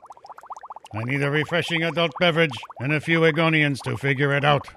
I 0.95 1.03
need 1.05 1.23
a 1.23 1.31
refreshing 1.31 1.83
adult 1.83 2.13
beverage 2.21 2.57
and 2.79 2.93
a 2.93 3.01
few 3.01 3.21
Egonians 3.21 3.81
to 3.83 3.97
figure 3.97 4.33
it 4.33 4.45
out. 4.45 4.69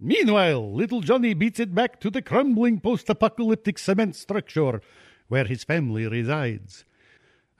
Meanwhile, 0.00 0.74
little 0.74 1.00
Johnny 1.00 1.34
beats 1.34 1.60
it 1.60 1.74
back 1.74 2.00
to 2.00 2.10
the 2.10 2.22
crumbling 2.22 2.80
post 2.80 3.08
apocalyptic 3.08 3.78
cement 3.78 4.16
structure 4.16 4.80
where 5.28 5.44
his 5.44 5.64
family 5.64 6.06
resides. 6.06 6.84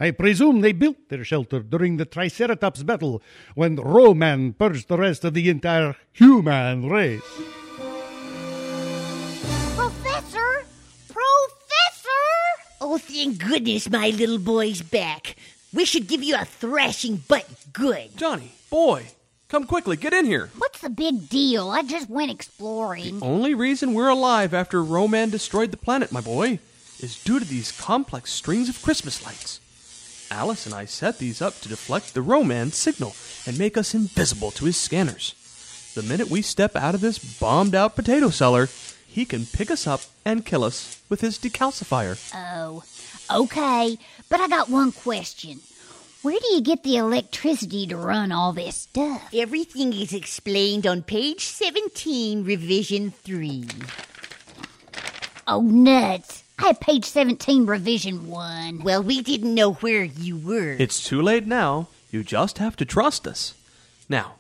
I 0.01 0.11
presume 0.11 0.61
they 0.61 0.73
built 0.73 1.09
their 1.09 1.25
shelter 1.25 1.61
during 1.61 1.97
the 1.97 2.05
Triceratops 2.05 2.83
battle 2.83 3.23
when 3.55 3.77
Roman 3.77 4.55
purged 4.55 4.89
the 4.89 4.99
rest 4.99 5.25
of 5.25 5.35
the 5.35 5.49
entire 5.49 5.97
human 6.13 6.89
race. 6.89 7.23
Oh, 12.95 12.99
thank 12.99 13.45
goodness 13.45 13.91
my 13.91 14.11
little 14.11 14.39
boy's 14.39 14.81
back. 14.81 15.35
We 15.73 15.85
should 15.85 16.07
give 16.07 16.23
you 16.23 16.37
a 16.37 16.45
thrashing, 16.45 17.25
but 17.27 17.45
good. 17.73 18.17
Johnny, 18.17 18.53
boy, 18.71 19.07
come 19.49 19.67
quickly, 19.67 19.97
get 19.97 20.13
in 20.13 20.27
here. 20.27 20.51
What's 20.57 20.81
the 20.81 20.91
big 20.91 21.29
deal? 21.29 21.71
I 21.71 21.83
just 21.83 22.09
went 22.09 22.31
exploring. 22.31 23.19
The 23.19 23.27
only 23.27 23.53
reason 23.53 23.95
we're 23.95 24.11
alive 24.11 24.55
after 24.55 24.81
Roman 24.81 25.31
destroyed 25.31 25.73
the 25.73 25.77
planet, 25.77 26.13
my 26.13 26.21
boy, 26.21 26.61
is 27.01 27.21
due 27.25 27.41
to 27.41 27.45
these 27.45 27.73
complex 27.73 28.31
strings 28.31 28.69
of 28.69 28.81
Christmas 28.81 29.27
lights. 29.27 29.59
Alice 30.31 30.65
and 30.65 30.73
I 30.73 30.85
set 30.85 31.19
these 31.19 31.43
up 31.43 31.59
to 31.63 31.69
deflect 31.69 32.15
the 32.15 32.23
Roman 32.23 32.71
signal 32.71 33.17
and 33.45 33.59
make 33.59 33.77
us 33.77 33.93
invisible 33.93 34.53
to 34.53 34.67
his 34.67 34.77
scanners. 34.77 35.35
The 35.97 36.05
minute 36.05 36.31
we 36.31 36.43
step 36.43 36.77
out 36.77 36.95
of 36.95 37.01
this 37.01 37.19
bombed 37.19 37.75
out 37.75 37.97
potato 37.97 38.31
cellar, 38.31 38.69
he 39.15 39.25
can 39.25 39.47
pick 39.47 39.71
us 39.71 39.87
up 39.87 40.01
and 40.25 40.45
kill 40.45 40.65
us 40.65 41.01
with 41.09 41.21
his 41.21 41.39
decalcifier. 41.39 42.19
Oh, 42.35 42.83
okay. 43.31 43.97
But 44.29 44.41
I 44.41 44.49
got 44.49 44.69
one 44.69 44.91
question. 44.91 45.61
Where 46.23 46.41
do 46.41 46.49
you 46.53 46.61
get 46.61 46.83
the 46.83 46.97
electricity 46.97 47.87
to 47.87 47.97
run 47.97 48.33
all 48.33 48.53
this 48.53 48.75
stuff? 48.75 49.31
Everything 49.33 49.93
is 49.93 50.13
explained 50.13 50.85
on 50.85 51.05
page 51.05 51.47
17, 51.47 52.43
revision 52.43 53.13
3. 53.13 53.69
Oh, 55.47 55.61
nuts. 55.61 56.43
I 56.59 56.67
had 56.67 56.81
page 56.81 57.05
17, 57.05 57.67
revision 57.67 58.29
1. 58.29 58.83
Well, 58.83 59.05
we 59.05 59.23
didn't 59.23 59.55
know 59.55 59.75
where 59.75 60.03
you 60.03 60.37
were. 60.37 60.73
It's 60.73 61.05
too 61.05 61.23
late 61.23 61.47
now. 61.47 61.87
You 62.11 62.25
just 62.25 62.59
have 62.59 62.75
to 62.79 62.85
trust 62.85 63.29
us. 63.29 63.55
Now, 64.09 64.35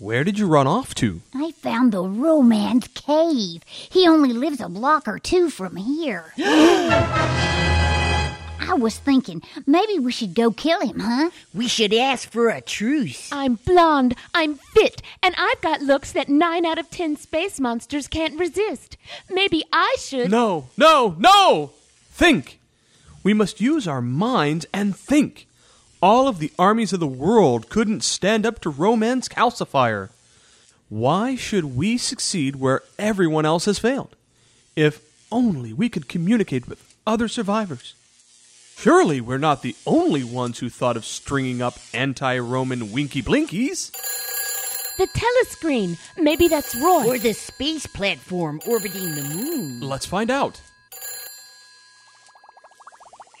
Where 0.00 0.24
did 0.24 0.38
you 0.38 0.46
run 0.46 0.66
off 0.66 0.94
to? 0.94 1.20
I 1.34 1.50
found 1.50 1.92
the 1.92 2.02
romance 2.02 2.88
cave. 2.88 3.62
He 3.66 4.08
only 4.08 4.32
lives 4.32 4.58
a 4.58 4.70
block 4.70 5.06
or 5.06 5.18
two 5.18 5.50
from 5.50 5.76
here. 5.76 6.32
I 6.38 7.18
was 8.78 8.96
thinking 8.96 9.42
maybe 9.66 9.98
we 9.98 10.10
should 10.10 10.34
go 10.34 10.52
kill 10.52 10.80
him, 10.80 11.00
huh? 11.00 11.28
We 11.52 11.68
should 11.68 11.92
ask 11.92 12.30
for 12.30 12.48
a 12.48 12.62
truce. 12.62 13.30
I'm 13.30 13.56
blonde, 13.56 14.14
I'm 14.32 14.54
fit, 14.54 15.02
and 15.22 15.34
I've 15.36 15.60
got 15.60 15.82
looks 15.82 16.12
that 16.12 16.30
nine 16.30 16.64
out 16.64 16.78
of 16.78 16.88
ten 16.88 17.16
space 17.16 17.60
monsters 17.60 18.08
can't 18.08 18.40
resist. 18.40 18.96
Maybe 19.28 19.64
I 19.70 19.96
should. 19.98 20.30
No, 20.30 20.68
no, 20.78 21.14
no! 21.18 21.72
Think! 22.08 22.58
We 23.22 23.34
must 23.34 23.60
use 23.60 23.86
our 23.86 24.00
minds 24.00 24.64
and 24.72 24.96
think. 24.96 25.46
All 26.02 26.28
of 26.28 26.38
the 26.38 26.52
armies 26.58 26.94
of 26.94 27.00
the 27.00 27.06
world 27.06 27.68
couldn't 27.68 28.02
stand 28.02 28.46
up 28.46 28.60
to 28.60 28.70
Roman's 28.70 29.28
calcifier. 29.28 30.08
Why 30.88 31.36
should 31.36 31.76
we 31.76 31.98
succeed 31.98 32.56
where 32.56 32.82
everyone 32.98 33.44
else 33.44 33.66
has 33.66 33.78
failed? 33.78 34.16
If 34.74 35.02
only 35.30 35.74
we 35.74 35.90
could 35.90 36.08
communicate 36.08 36.66
with 36.66 36.94
other 37.06 37.28
survivors. 37.28 37.94
Surely 38.76 39.20
we're 39.20 39.36
not 39.36 39.60
the 39.60 39.76
only 39.86 40.24
ones 40.24 40.58
who 40.58 40.70
thought 40.70 40.96
of 40.96 41.04
stringing 41.04 41.60
up 41.60 41.74
anti 41.92 42.38
Roman 42.38 42.92
winky 42.92 43.22
blinkies. 43.22 43.90
The 44.96 45.06
telescreen. 45.08 45.98
Maybe 46.18 46.48
that's 46.48 46.74
Roy. 46.76 47.06
Or 47.06 47.18
the 47.18 47.34
space 47.34 47.86
platform 47.86 48.58
orbiting 48.66 49.14
the 49.14 49.22
moon. 49.22 49.80
Let's 49.80 50.06
find 50.06 50.30
out. 50.30 50.62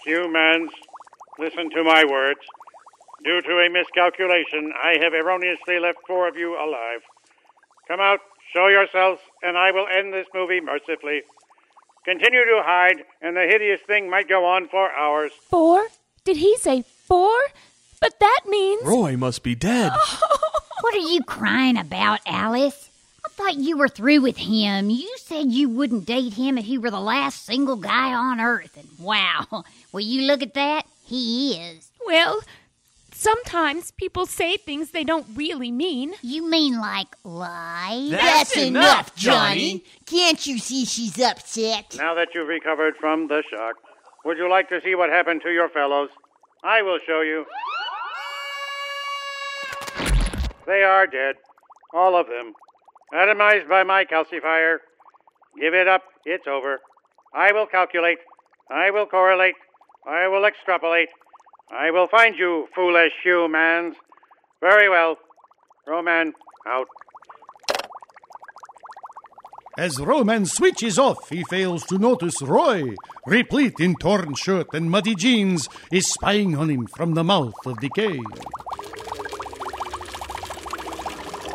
Humans, 0.04 0.70
listen 1.40 1.70
to 1.70 1.82
my 1.82 2.04
words. 2.04 2.40
Due 3.24 3.40
to 3.40 3.54
a 3.58 3.68
miscalculation, 3.70 4.72
I 4.76 4.96
have 5.02 5.12
erroneously 5.12 5.78
left 5.80 5.98
four 6.06 6.28
of 6.28 6.36
you 6.36 6.54
alive. 6.54 7.00
Come 7.88 8.00
out, 8.00 8.20
show 8.54 8.68
yourselves, 8.68 9.20
and 9.42 9.56
I 9.56 9.72
will 9.72 9.86
end 9.88 10.12
this 10.12 10.26
movie 10.34 10.60
mercifully. 10.60 11.22
Continue 12.04 12.44
to 12.44 12.62
hide, 12.64 13.04
and 13.20 13.36
the 13.36 13.46
hideous 13.50 13.80
thing 13.86 14.08
might 14.08 14.28
go 14.28 14.44
on 14.44 14.68
for 14.68 14.90
hours. 14.92 15.32
Four? 15.50 15.86
Did 16.24 16.36
he 16.36 16.56
say 16.56 16.84
four? 17.06 17.38
But 18.00 18.20
that 18.20 18.40
means. 18.46 18.82
Roy 18.84 19.16
must 19.16 19.42
be 19.42 19.54
dead. 19.54 19.92
What 20.80 20.94
are 20.94 21.12
you 21.12 21.22
crying 21.22 21.76
about, 21.76 22.20
Alice? 22.26 22.88
I 23.24 23.28
thought 23.28 23.56
you 23.56 23.76
were 23.76 23.88
through 23.88 24.22
with 24.22 24.38
him. 24.38 24.88
You 24.88 25.14
said 25.18 25.52
you 25.52 25.68
wouldn't 25.68 26.06
date 26.06 26.32
him 26.32 26.56
if 26.56 26.64
he 26.64 26.78
were 26.78 26.90
the 26.90 26.98
last 26.98 27.44
single 27.44 27.76
guy 27.76 28.14
on 28.14 28.40
earth. 28.40 28.78
And 28.78 28.88
wow, 28.98 29.64
will 29.92 30.00
you 30.00 30.22
look 30.22 30.42
at 30.42 30.54
that? 30.54 30.86
He 31.10 31.54
is. 31.56 31.90
Well, 32.06 32.40
sometimes 33.12 33.90
people 33.90 34.26
say 34.26 34.56
things 34.56 34.92
they 34.92 35.02
don't 35.02 35.26
really 35.34 35.72
mean. 35.72 36.14
You 36.22 36.48
mean 36.48 36.78
like 36.78 37.08
lies? 37.24 38.12
That's 38.12 38.56
enough, 38.56 39.16
Johnny. 39.16 39.82
Can't 40.06 40.46
you 40.46 40.58
see 40.58 40.84
she's 40.84 41.20
upset? 41.20 41.96
Now 41.98 42.14
that 42.14 42.28
you've 42.32 42.46
recovered 42.46 42.94
from 43.00 43.26
the 43.26 43.42
shock, 43.50 43.74
would 44.24 44.38
you 44.38 44.48
like 44.48 44.68
to 44.68 44.80
see 44.82 44.94
what 44.94 45.10
happened 45.10 45.42
to 45.42 45.50
your 45.50 45.68
fellows? 45.68 46.10
I 46.62 46.82
will 46.82 47.00
show 47.04 47.22
you. 47.22 47.44
They 50.68 50.84
are 50.84 51.08
dead. 51.08 51.34
All 51.92 52.14
of 52.14 52.28
them. 52.28 52.52
Atomized 53.12 53.68
by 53.68 53.82
my 53.82 54.04
calcifier. 54.04 54.76
Give 55.60 55.74
it 55.74 55.88
up. 55.88 56.04
It's 56.24 56.46
over. 56.46 56.78
I 57.34 57.50
will 57.50 57.66
calculate. 57.66 58.18
I 58.70 58.92
will 58.92 59.06
correlate. 59.06 59.56
I 60.06 60.28
will 60.28 60.44
extrapolate. 60.44 61.08
I 61.70 61.90
will 61.90 62.08
find 62.08 62.36
you, 62.36 62.68
foolish 62.74 63.12
humans. 63.22 63.96
Very 64.60 64.88
well. 64.88 65.16
Roman, 65.86 66.32
out. 66.66 66.88
As 69.78 69.98
Roman 69.98 70.46
switches 70.46 70.98
off, 70.98 71.28
he 71.30 71.44
fails 71.44 71.86
to 71.86 71.98
notice 71.98 72.42
Roy, 72.42 72.94
replete 73.26 73.80
in 73.80 73.94
torn 73.96 74.34
shirt 74.34 74.74
and 74.74 74.90
muddy 74.90 75.14
jeans, 75.14 75.68
is 75.90 76.12
spying 76.12 76.56
on 76.56 76.68
him 76.68 76.86
from 76.86 77.14
the 77.14 77.24
mouth 77.24 77.54
of 77.64 77.78
the 77.80 77.88
cave. 77.90 78.20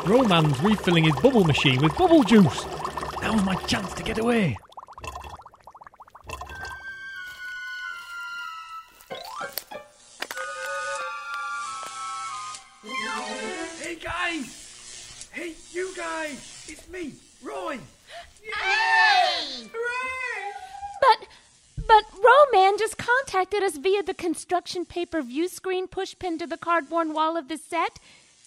Roman's 0.06 0.60
refilling 0.62 1.04
his 1.04 1.16
bubble 1.16 1.44
machine 1.44 1.82
with 1.82 1.98
bubble 1.98 2.24
juice. 2.24 2.66
Now's 3.22 3.44
my 3.44 3.56
chance 3.68 3.94
to 3.94 4.04
get 4.04 4.18
away. 4.18 4.58
You 16.16 16.28
guys! 16.28 16.66
It's 16.68 16.90
me, 16.90 17.14
Roy! 17.44 17.80
But. 21.02 21.28
But 21.88 22.06
Roman 22.14 22.80
just 22.80 22.98
contacted 22.98 23.62
us 23.62 23.78
via 23.78 24.02
the 24.02 24.16
construction 24.16 24.86
paper 24.86 25.22
view 25.22 25.48
screen 25.48 25.88
push 25.88 26.16
pin 26.18 26.40
to 26.40 26.48
the 26.48 26.58
cardboard 26.58 27.10
wall 27.14 27.38
of 27.38 27.48
the 27.48 27.58
set. 27.58 28.00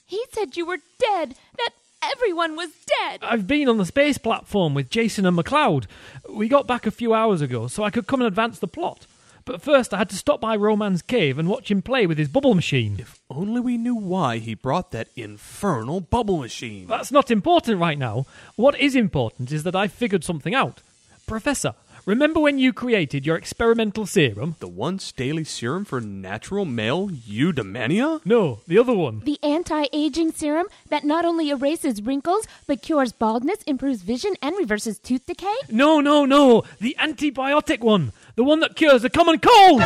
He 0.05 0.25
said 0.33 0.57
you 0.57 0.67
were 0.67 0.79
dead, 0.99 1.37
that 1.57 1.71
everyone 2.03 2.57
was 2.57 2.71
dead. 3.01 3.21
I've 3.23 3.47
been 3.47 3.69
on 3.69 3.79
the 3.79 3.87
space 3.87 4.19
platform 4.19 4.75
with 4.75 4.91
Jason 4.91 5.25
and 5.25 5.39
McLeod. 5.39 5.87
We 6.29 6.49
got 6.49 6.67
back 6.67 6.85
a 6.85 6.91
few 6.91 7.15
hours 7.15 7.41
ago, 7.41 7.69
so 7.69 7.85
I 7.85 7.91
could 7.91 8.09
come 8.09 8.21
and 8.21 8.27
advance 8.27 8.59
the 8.59 8.67
plot. 8.67 9.07
But 9.49 9.63
first, 9.63 9.95
I 9.95 9.97
had 9.97 10.11
to 10.11 10.17
stop 10.17 10.43
by 10.43 10.57
Roman's 10.57 11.01
cave 11.01 11.39
and 11.39 11.49
watch 11.49 11.71
him 11.71 11.81
play 11.81 12.07
with 12.07 12.19
his 12.19 12.29
bubble 12.29 12.55
machine. 12.55 12.97
If 12.99 13.19
only 13.31 13.63
we 13.63 13.79
knew 13.79 13.95
why 13.95 14.37
he 14.37 14.53
brought 14.53 14.91
that 14.91 15.09
infernal 15.17 16.03
bubble 16.03 16.37
machine. 16.37 16.87
That's 16.87 17.11
not 17.11 17.31
important 17.31 17.81
right 17.81 17.97
now. 17.99 18.27
What 18.57 18.79
is 18.79 18.95
important 18.95 19.51
is 19.51 19.63
that 19.63 19.75
I've 19.75 19.91
figured 19.91 20.23
something 20.23 20.55
out. 20.55 20.83
Professor, 21.27 21.73
remember 22.05 22.41
when 22.41 22.59
you 22.59 22.75
created 22.75 23.25
your 23.25 23.37
experimental 23.37 24.05
serum? 24.05 24.57
The 24.59 24.69
once 24.69 25.13
daily 25.13 25.45
serum 25.45 25.87
for 25.87 25.99
natural 25.99 26.67
male 26.67 27.09
eudaimonia? 27.09 28.21
No, 28.27 28.61
the 28.67 28.79
other 28.79 28.95
one. 28.95 29.21
The 29.21 29.39
anti 29.43 29.87
aging 29.95 30.33
serum 30.33 30.67
that 30.91 31.05
not 31.05 31.25
only 31.25 31.49
erases 31.49 32.03
wrinkles, 32.03 32.47
but 32.67 32.83
cures 32.83 33.13
baldness, 33.13 33.63
improves 33.63 34.03
vision, 34.03 34.35
and 34.43 34.55
reverses 34.59 34.99
tooth 34.99 35.25
decay? 35.25 35.57
No, 35.71 36.03
no, 36.03 36.27
no. 36.27 36.65
The 36.81 36.97
antibiotic 36.99 37.81
one. 37.81 38.13
The 38.39 38.45
one 38.45 38.61
that 38.61 38.77
cures 38.77 39.03
the 39.03 39.11
common 39.11 39.41
cold. 39.41 39.83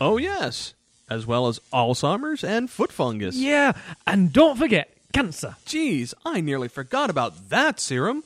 Oh, 0.00 0.16
yes. 0.18 0.72
As 1.10 1.26
well 1.26 1.46
as 1.46 1.60
Alzheimer's 1.70 2.42
and 2.42 2.70
foot 2.70 2.90
fungus. 2.90 3.36
Yeah, 3.36 3.72
and 4.06 4.32
don't 4.32 4.56
forget 4.56 4.90
cancer. 5.12 5.56
Geez, 5.66 6.14
I 6.24 6.40
nearly 6.40 6.68
forgot 6.68 7.10
about 7.10 7.50
that 7.50 7.78
serum. 7.78 8.24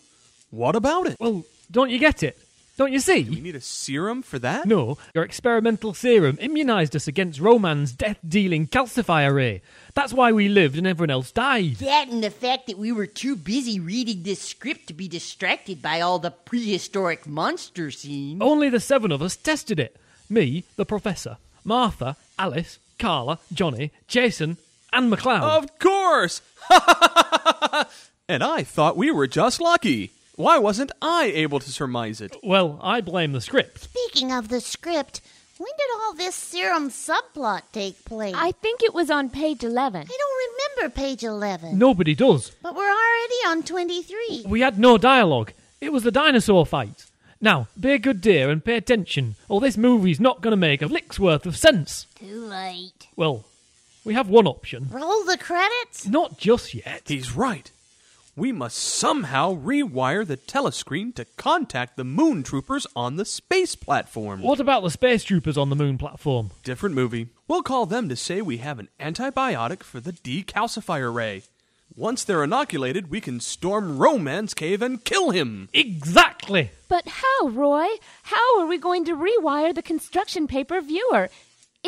What 0.53 0.77
about 0.77 1.09
it? 1.09 1.17
Well, 1.19 1.45
don't 1.73 1.91
you 1.91 1.99
get 1.99 2.23
it? 2.23 2.39
Don't 2.77 2.93
you 2.93 3.01
see? 3.01 3.25
We 3.25 3.41
need 3.41 3.57
a 3.57 3.61
serum 3.63 4.21
for 4.21 4.39
that? 4.41 4.67
No, 4.67 4.99
your 5.15 5.25
experimental 5.25 5.95
serum 5.95 6.37
immunized 6.43 6.95
us 6.95 7.09
against 7.09 7.41
Roman's 7.41 7.93
death 7.93 8.19
dealing 8.27 8.67
calcifier 8.67 9.35
ray. 9.35 9.63
That's 9.95 10.13
why 10.13 10.33
we 10.33 10.51
lived 10.51 10.77
and 10.77 10.87
everyone 10.87 11.09
else 11.11 11.33
died. 11.33 11.77
That 11.77 12.09
and 12.09 12.23
the 12.23 12.31
fact 12.31 12.67
that 12.67 12.77
we 12.77 12.93
were 12.93 13.07
too 13.07 13.35
busy 13.35 13.81
reading 13.81 14.25
this 14.25 14.43
script 14.43 14.89
to 14.89 14.93
be 14.93 15.09
distracted 15.09 15.81
by 15.81 16.03
all 16.03 16.19
the 16.19 16.31
prehistoric 16.31 17.27
monster 17.27 17.91
scenes. 17.91 18.43
Only 18.43 18.69
the 18.69 18.81
seven 18.81 19.11
of 19.11 19.23
us 19.23 19.37
tested 19.37 19.81
it. 19.81 19.97
Me, 20.29 20.65
the 20.77 20.85
professor, 20.85 21.39
Martha, 21.65 22.17
Alice, 22.39 22.79
Carla, 22.99 23.39
Johnny, 23.55 23.91
Jason, 24.07 24.59
and 24.93 25.11
McLeod. 25.11 25.41
Of 25.41 25.79
course! 25.79 26.43
and 28.29 28.45
I 28.45 28.65
thought 28.65 28.99
we 28.99 29.11
were 29.11 29.27
just 29.27 29.63
lucky. 29.63 30.11
Why 30.37 30.59
wasn't 30.59 30.93
I 31.01 31.33
able 31.35 31.61
to 31.61 31.73
surmise 31.73 32.21
it? 32.21 32.37
Well, 32.43 32.79
I 32.83 33.01
blame 33.01 33.33
the 33.33 33.41
script. 33.41 33.85
Speaking 33.85 34.31
of 34.31 34.49
the 34.49 34.61
script, 34.61 35.23
when 35.57 35.71
did 35.79 35.87
all 35.99 36.13
this 36.13 36.35
serum 36.35 36.91
subplot 36.91 37.63
take 37.73 38.05
place? 38.05 38.35
I 38.37 38.53
think 38.53 38.83
it 38.83 38.93
was 38.93 39.11
on 39.11 39.31
page 39.31 39.65
11. 39.65 40.03
I 40.03 40.05
don't 40.05 40.79
remember 40.79 40.95
page 40.95 41.25
11. 41.25 41.79
Nobody 41.79 42.15
does. 42.15 42.51
But 42.63 42.77
we're 42.77 42.83
already 42.83 43.35
on 43.47 43.63
23. 43.63 44.45
We 44.47 44.61
had 44.61 44.79
no 44.79 44.99
dialogue. 44.99 45.55
It 45.81 45.91
was 45.91 46.03
the 46.03 46.11
dinosaur 46.11 46.67
fight. 46.67 47.07
Now, 47.41 47.69
be 47.81 47.93
a 47.93 47.99
good 47.99 48.21
dear 48.21 48.51
and 48.51 48.63
pay 48.63 48.77
attention, 48.77 49.37
or 49.49 49.63
this 49.63 49.79
movie's 49.79 50.21
not 50.21 50.43
going 50.43 50.53
to 50.53 50.57
make 50.59 50.83
a 50.83 50.87
lick's 50.87 51.19
worth 51.19 51.47
of 51.47 51.57
sense. 51.57 52.07
Too 52.19 52.45
late. 52.45 53.07
Well, 53.17 53.47
we 54.05 54.13
have 54.13 54.29
one 54.29 54.47
option. 54.47 54.89
Roll 54.91 55.25
the 55.25 55.39
credits? 55.39 56.07
Not 56.07 56.37
just 56.37 56.75
yet. 56.75 57.05
He's 57.07 57.35
right. 57.35 57.71
We 58.39 58.53
must 58.53 58.77
somehow 58.77 59.57
rewire 59.57 60.27
the 60.27 60.37
telescreen 60.37 61.15
to 61.15 61.25
contact 61.25 61.97
the 61.97 62.05
moon 62.05 62.43
troopers 62.43 62.87
on 62.95 63.17
the 63.17 63.25
space 63.25 63.75
platform. 63.75 64.43
What 64.43 64.61
about 64.61 64.83
the 64.83 64.91
space 64.91 65.25
troopers 65.25 65.57
on 65.57 65.71
the 65.71 65.75
moon 65.75 65.97
platform? 65.97 66.51
Different 66.63 66.95
movie. 66.95 67.29
We'll 67.49 67.63
call 67.63 67.87
them 67.87 68.11
to 68.11 68.17
say 68.17 68.43
we 68.43 68.59
have 68.59 68.79
an 68.79 68.91
antibiotic 69.01 69.83
for 69.83 70.01
the 70.01 70.13
decalcifier 70.13 71.15
ray. 71.15 71.45
Once 71.95 72.25
they're 72.25 72.45
inoculated, 72.45 73.09
we 73.09 73.23
can 73.23 73.41
storm 73.41 73.97
Roman's 73.97 74.53
cave 74.53 74.83
and 74.83 75.03
kill 75.03 75.31
him. 75.31 75.71
Exactly! 75.73 76.73
But 76.89 77.09
how, 77.09 77.49
Roy? 77.49 77.89
How 78.25 78.61
are 78.61 78.67
we 78.67 78.77
going 78.77 79.07
to 79.07 79.17
rewire 79.17 79.75
the 79.75 79.81
construction 79.81 80.47
paper 80.47 80.83
viewer? 80.83 81.31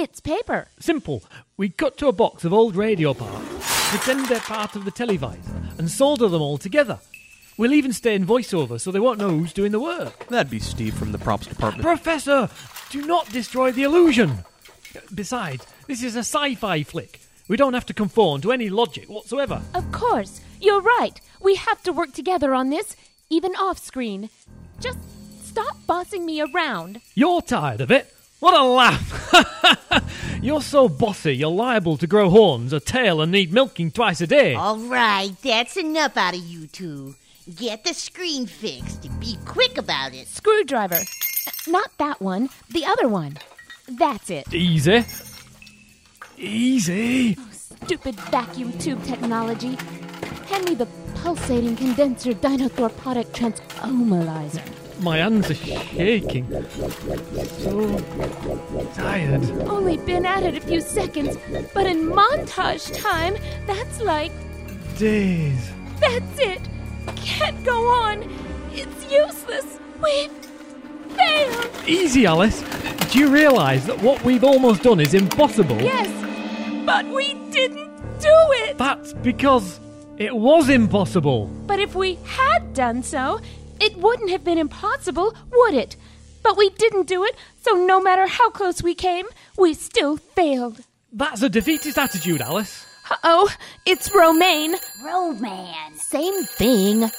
It's 0.00 0.20
paper. 0.20 0.68
Simple. 0.78 1.24
We 1.56 1.70
cut 1.70 1.96
to 1.96 2.06
a 2.06 2.12
box 2.12 2.44
of 2.44 2.52
old 2.52 2.76
radio 2.76 3.14
parts. 3.14 3.90
pretend 3.90 4.26
they're 4.26 4.38
part 4.38 4.76
of 4.76 4.84
the 4.84 4.92
televisor, 4.92 5.76
and 5.76 5.90
solder 5.90 6.28
them 6.28 6.40
all 6.40 6.56
together. 6.56 7.00
We'll 7.56 7.72
even 7.72 7.92
stay 7.92 8.14
in 8.14 8.24
voiceover 8.24 8.80
so 8.80 8.92
they 8.92 9.00
won't 9.00 9.18
know 9.18 9.30
who's 9.30 9.52
doing 9.52 9.72
the 9.72 9.80
work. 9.80 10.28
That'd 10.28 10.52
be 10.52 10.60
Steve 10.60 10.94
from 10.94 11.10
the 11.10 11.18
props 11.18 11.48
department. 11.48 11.82
Professor, 11.82 12.48
do 12.90 13.04
not 13.06 13.28
destroy 13.32 13.72
the 13.72 13.82
illusion. 13.82 14.44
Besides, 15.12 15.66
this 15.88 16.04
is 16.04 16.14
a 16.14 16.20
sci 16.20 16.54
fi 16.54 16.84
flick. 16.84 17.18
We 17.48 17.56
don't 17.56 17.74
have 17.74 17.86
to 17.86 17.92
conform 17.92 18.40
to 18.42 18.52
any 18.52 18.70
logic 18.70 19.08
whatsoever. 19.08 19.62
Of 19.74 19.90
course, 19.90 20.40
you're 20.60 20.80
right. 20.80 21.20
We 21.40 21.56
have 21.56 21.82
to 21.82 21.92
work 21.92 22.12
together 22.12 22.54
on 22.54 22.70
this, 22.70 22.94
even 23.30 23.50
off 23.56 23.78
screen. 23.78 24.30
Just 24.78 25.00
stop 25.42 25.76
bossing 25.88 26.24
me 26.24 26.40
around. 26.40 27.00
You're 27.16 27.42
tired 27.42 27.80
of 27.80 27.90
it? 27.90 28.14
What 28.40 28.54
a 28.54 28.62
laugh! 28.62 30.40
you're 30.42 30.62
so 30.62 30.88
bossy, 30.88 31.34
you're 31.36 31.50
liable 31.50 31.96
to 31.96 32.06
grow 32.06 32.30
horns, 32.30 32.72
a 32.72 32.80
tail, 32.80 33.20
and 33.20 33.32
need 33.32 33.52
milking 33.52 33.90
twice 33.90 34.20
a 34.20 34.26
day. 34.26 34.54
All 34.54 34.78
right, 34.78 35.32
that's 35.42 35.76
enough 35.76 36.16
out 36.16 36.34
of 36.34 36.40
you 36.40 36.66
two. 36.68 37.16
Get 37.56 37.82
the 37.84 37.94
screen 37.94 38.46
fixed 38.46 39.08
be 39.20 39.36
quick 39.44 39.78
about 39.78 40.14
it. 40.14 40.28
Screwdriver. 40.28 41.00
Not 41.66 41.90
that 41.98 42.20
one, 42.20 42.50
the 42.70 42.84
other 42.84 43.08
one. 43.08 43.38
That's 43.88 44.30
it. 44.30 44.52
Easy. 44.54 45.04
Easy. 46.36 47.36
Stupid 47.52 48.14
vacuum 48.30 48.72
tube 48.78 49.02
technology. 49.04 49.76
Hand 50.48 50.64
me 50.64 50.74
the 50.74 50.86
pulsating 51.16 51.76
condenser 51.76 52.32
dinothromodic 52.32 53.26
transomalizer. 53.32 54.77
My 55.00 55.18
hands 55.18 55.50
are 55.50 55.54
shaking. 55.54 56.46
So 57.58 57.98
tired. 58.94 59.44
Only 59.68 59.96
been 59.98 60.26
at 60.26 60.42
it 60.42 60.56
a 60.56 60.60
few 60.60 60.80
seconds, 60.80 61.36
but 61.72 61.86
in 61.86 62.06
montage 62.06 62.92
time, 63.00 63.36
that's 63.66 64.00
like. 64.00 64.32
Days. 64.98 65.70
That's 66.00 66.38
it! 66.38 66.60
Can't 67.16 67.62
go 67.64 67.88
on! 67.88 68.22
It's 68.72 69.12
useless! 69.12 69.78
We've 70.02 70.30
failed! 71.16 71.70
Easy, 71.86 72.26
Alice. 72.26 72.62
Do 73.10 73.18
you 73.18 73.28
realise 73.28 73.84
that 73.86 74.00
what 74.02 74.22
we've 74.24 74.44
almost 74.44 74.82
done 74.82 75.00
is 75.00 75.14
impossible? 75.14 75.80
Yes, 75.80 76.08
but 76.84 77.06
we 77.06 77.34
didn't 77.50 77.90
do 78.20 78.28
it! 78.30 78.78
That's 78.78 79.12
because 79.12 79.80
it 80.18 80.34
was 80.34 80.68
impossible. 80.68 81.46
But 81.66 81.78
if 81.78 81.94
we 81.94 82.18
had 82.24 82.74
done 82.74 83.02
so, 83.02 83.40
it 83.80 83.96
wouldn't 83.96 84.30
have 84.30 84.44
been 84.44 84.58
impossible, 84.58 85.34
would 85.52 85.74
it? 85.74 85.96
But 86.42 86.56
we 86.56 86.70
didn't 86.70 87.06
do 87.06 87.24
it, 87.24 87.34
so 87.60 87.72
no 87.72 88.00
matter 88.00 88.26
how 88.26 88.50
close 88.50 88.82
we 88.82 88.94
came, 88.94 89.26
we 89.56 89.74
still 89.74 90.16
failed. 90.16 90.80
That's 91.12 91.42
a 91.42 91.48
defeatist 91.48 91.98
attitude, 91.98 92.40
Alice. 92.40 92.86
Uh 93.10 93.16
oh, 93.24 93.54
it's 93.86 94.14
Romaine. 94.14 94.74
Roman. 95.04 95.94
Same 95.96 96.44
thing. 96.44 97.10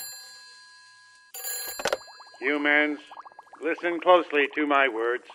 Humans, 2.39 3.00
listen 3.62 4.00
closely 4.00 4.48
to 4.56 4.67
my 4.67 4.88
words. 4.88 5.26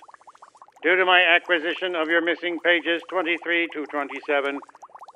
Due 0.82 0.96
to 0.96 1.04
my 1.04 1.20
acquisition 1.22 1.94
of 1.94 2.08
your 2.08 2.22
missing 2.22 2.58
pages 2.60 3.02
23 3.10 3.68
to 3.72 3.84
27, 3.86 4.58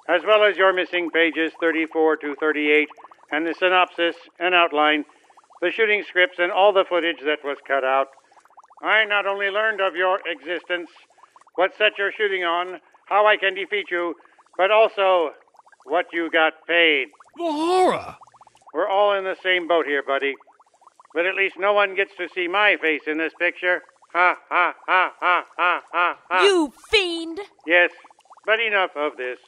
as 0.09 0.23
well 0.27 0.45
as 0.45 0.57
your 0.57 0.73
missing 0.73 1.11
pages 1.11 1.53
34 1.61 2.17
to 2.17 2.35
38, 2.41 2.89
and 3.31 3.47
the 3.47 3.55
synopsis 3.55 4.17
and 4.39 4.55
outline, 4.55 5.05
the 5.61 5.71
shooting 5.71 6.05
scripts, 6.09 6.39
and 6.39 6.53
all 6.53 6.73
the 6.73 6.85
footage 6.89 7.21
that 7.25 7.39
was 7.45 7.59
cut 7.67 7.85
out, 7.85 8.09
I 8.83 9.05
not 9.05 9.27
only 9.27 9.51
learned 9.51 9.81
of 9.81 9.97
your 9.97 10.21
existence, 10.27 10.91
what 11.57 11.77
set 11.77 11.99
you're 11.99 12.13
shooting 12.13 12.45
on, 12.45 12.81
how 13.07 13.27
I 13.27 13.37
can 13.37 13.55
defeat 13.55 13.91
you, 13.91 14.15
but 14.57 14.71
also 14.71 15.31
what 15.85 16.07
you 16.13 16.31
got 16.31 16.67
paid. 16.67 17.09
The 17.37 17.45
horror! 17.45 18.17
We're 18.75 18.89
all 18.89 19.15
in 19.15 19.25
the 19.25 19.37
same 19.43 19.67
boat 19.67 19.87
here, 19.87 20.03
buddy. 20.03 20.35
But 21.15 21.27
at 21.27 21.35
least 21.35 21.57
no 21.59 21.73
one 21.73 21.97
gets 21.97 22.15
to 22.19 22.29
see 22.35 22.47
my 22.49 22.77
face 22.77 23.03
in 23.07 23.19
this 23.19 23.33
picture. 23.39 23.83
Ha 24.13 24.37
ha 24.49 24.75
ha 24.87 25.13
ha 25.21 25.45
ha 25.57 25.83
ha 25.91 26.19
ha. 26.29 26.43
You 26.43 26.73
fiend! 26.91 27.41
Yes, 27.67 27.91
but 28.47 28.61
enough 28.61 28.91
of 28.95 29.17
this. 29.17 29.39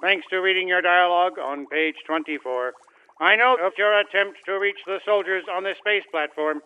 Thanks 0.00 0.26
to 0.30 0.36
reading 0.38 0.68
your 0.68 0.82
dialogue 0.82 1.38
on 1.38 1.66
page 1.66 1.96
24, 2.06 2.72
I 3.20 3.36
know 3.36 3.56
of 3.60 3.72
your 3.78 3.98
attempt 3.98 4.38
to 4.46 4.58
reach 4.58 4.78
the 4.86 4.98
soldiers 5.04 5.44
on 5.50 5.62
the 5.62 5.74
space 5.78 6.02
platform. 6.10 6.60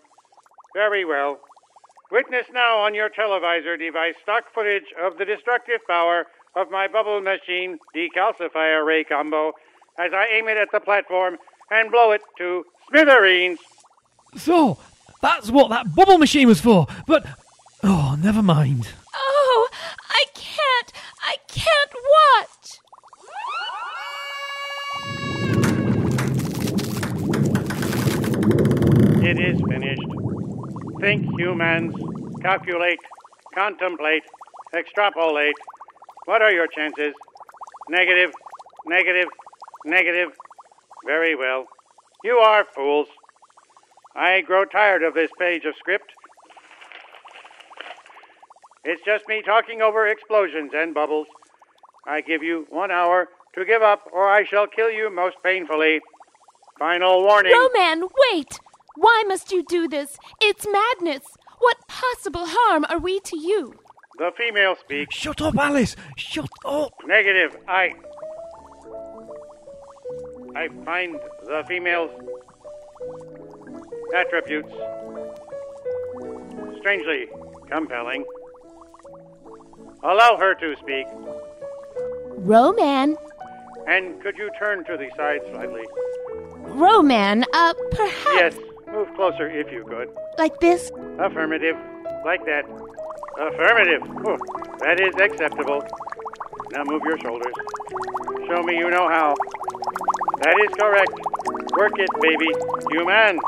Very 0.74 1.04
well. 1.04 1.40
Witness 2.10 2.46
now 2.52 2.78
on 2.78 2.94
your 2.94 3.10
televisor 3.10 3.78
device 3.78 4.14
stock 4.22 4.44
footage 4.54 4.94
of 5.00 5.18
the 5.18 5.24
destructive 5.26 5.80
power 5.86 6.26
of 6.56 6.70
my 6.70 6.88
bubble 6.88 7.20
machine 7.20 7.78
decalcifier 7.94 8.84
ray 8.84 9.04
combo 9.04 9.52
as 9.98 10.12
I 10.14 10.26
aim 10.32 10.48
it 10.48 10.56
at 10.56 10.68
the 10.72 10.80
platform 10.80 11.36
and 11.70 11.90
blow 11.90 12.12
it 12.12 12.22
to 12.38 12.64
smithereens. 12.88 13.58
So, 14.36 14.78
that's 15.20 15.50
what 15.50 15.68
that 15.70 15.94
bubble 15.94 16.18
machine 16.18 16.48
was 16.48 16.60
for. 16.60 16.86
But, 17.06 17.26
oh, 17.82 18.16
never 18.22 18.42
mind. 18.42 18.88
Oh, 19.14 19.68
I 20.08 20.24
can't! 20.34 20.92
I 21.22 21.36
can't 21.48 21.92
watch! 21.94 22.78
It 29.28 29.38
is 29.38 29.60
finished. 29.68 30.08
Think, 31.02 31.38
humans. 31.38 31.94
Calculate. 32.40 32.98
Contemplate. 33.54 34.22
Extrapolate. 34.74 35.54
What 36.24 36.40
are 36.40 36.50
your 36.50 36.66
chances? 36.66 37.12
Negative. 37.90 38.30
Negative. 38.86 39.28
Negative. 39.84 40.28
Very 41.04 41.36
well. 41.36 41.66
You 42.24 42.38
are 42.38 42.64
fools. 42.74 43.08
I 44.16 44.40
grow 44.40 44.64
tired 44.64 45.02
of 45.02 45.12
this 45.12 45.30
page 45.38 45.66
of 45.66 45.74
script. 45.78 46.10
It's 48.82 49.02
just 49.04 49.28
me 49.28 49.42
talking 49.42 49.82
over 49.82 50.06
explosions 50.06 50.70
and 50.74 50.94
bubbles. 50.94 51.26
I 52.06 52.22
give 52.22 52.42
you 52.42 52.66
one 52.70 52.90
hour 52.90 53.28
to 53.56 53.66
give 53.66 53.82
up, 53.82 54.08
or 54.10 54.30
I 54.30 54.44
shall 54.44 54.66
kill 54.66 54.90
you 54.90 55.14
most 55.14 55.36
painfully. 55.44 56.00
Final 56.78 57.24
warning. 57.24 57.52
Roman, 57.52 58.08
wait! 58.32 58.58
Why 59.00 59.22
must 59.28 59.52
you 59.52 59.62
do 59.62 59.86
this? 59.86 60.18
It's 60.40 60.66
madness! 60.66 61.22
What 61.60 61.76
possible 61.86 62.46
harm 62.46 62.84
are 62.88 62.98
we 62.98 63.20
to 63.20 63.38
you? 63.38 63.74
The 64.18 64.32
female 64.36 64.74
speaks. 64.80 65.14
Shut 65.14 65.40
up, 65.40 65.56
Alice! 65.56 65.94
Shut 66.16 66.50
up! 66.64 66.92
Negative. 67.06 67.56
I. 67.68 67.92
I 70.56 70.66
find 70.84 71.14
the 71.46 71.62
female's 71.68 72.10
attributes 74.16 74.72
strangely 76.80 77.26
compelling. 77.70 78.24
Allow 80.02 80.36
her 80.38 80.54
to 80.56 80.74
speak. 80.76 81.06
Roman, 82.38 83.16
And 83.86 84.20
could 84.22 84.36
you 84.36 84.50
turn 84.58 84.84
to 84.86 84.96
the 84.96 85.08
side 85.16 85.40
slightly? 85.52 85.84
Roman, 86.62 87.44
uh, 87.52 87.74
perhaps 87.92 88.34
Yes, 88.34 88.54
move 88.92 89.08
closer 89.14 89.48
if 89.48 89.70
you 89.72 89.84
could. 89.84 90.08
like 90.38 90.58
this? 90.60 90.90
Affirmative. 91.18 91.76
Like 92.24 92.44
that. 92.46 92.64
Affirmative. 93.38 94.02
Oh, 94.26 94.36
that 94.80 95.00
is 95.00 95.14
acceptable. 95.20 95.82
Now 96.72 96.84
move 96.84 97.02
your 97.04 97.18
shoulders. 97.18 97.54
Show 98.46 98.62
me 98.62 98.76
you 98.76 98.90
know 98.90 99.08
how. 99.08 99.34
That 100.42 100.56
is 100.64 100.74
correct. 100.78 101.12
Work 101.76 101.92
it, 101.98 102.10
baby. 102.20 102.50
You 102.90 103.06
man. 103.06 103.38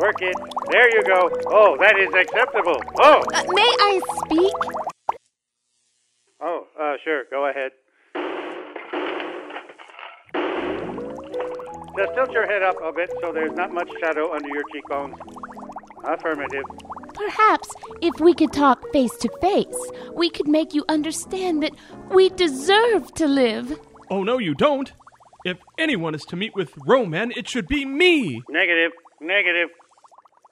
Work 0.00 0.22
it. 0.22 0.36
There 0.70 0.88
you 0.96 1.02
go. 1.04 1.28
Oh, 1.48 1.76
that 1.78 1.98
is 1.98 2.12
acceptable. 2.14 2.80
Oh, 2.98 3.22
Uh, 3.34 3.42
may 3.52 3.70
I 3.80 4.00
speak? 4.24 4.52
oh, 6.40 6.66
uh, 6.80 6.94
sure. 7.04 7.24
Go 7.30 7.46
ahead. 7.48 7.72
Just 11.98 12.14
tilt 12.14 12.30
your 12.30 12.46
head 12.46 12.62
up 12.62 12.76
a 12.80 12.92
bit 12.92 13.12
so 13.20 13.32
there's 13.32 13.50
not 13.54 13.74
much 13.74 13.90
shadow 13.98 14.32
under 14.32 14.48
your 14.48 14.62
cheekbones. 14.72 15.16
Affirmative. 16.04 16.62
Perhaps 17.12 17.68
if 18.00 18.20
we 18.20 18.32
could 18.34 18.52
talk 18.52 18.80
face 18.92 19.16
to 19.16 19.28
face, 19.40 19.90
we 20.14 20.30
could 20.30 20.46
make 20.46 20.74
you 20.74 20.84
understand 20.88 21.60
that 21.64 21.72
we 22.12 22.28
deserve 22.28 23.12
to 23.14 23.26
live. 23.26 23.80
Oh, 24.12 24.22
no, 24.22 24.38
you 24.38 24.54
don't. 24.54 24.92
If 25.44 25.58
anyone 25.76 26.14
is 26.14 26.24
to 26.26 26.36
meet 26.36 26.54
with 26.54 26.70
Roman, 26.86 27.32
it 27.32 27.48
should 27.48 27.66
be 27.66 27.84
me. 27.84 28.42
Negative. 28.48 28.92
Negative. 29.20 29.68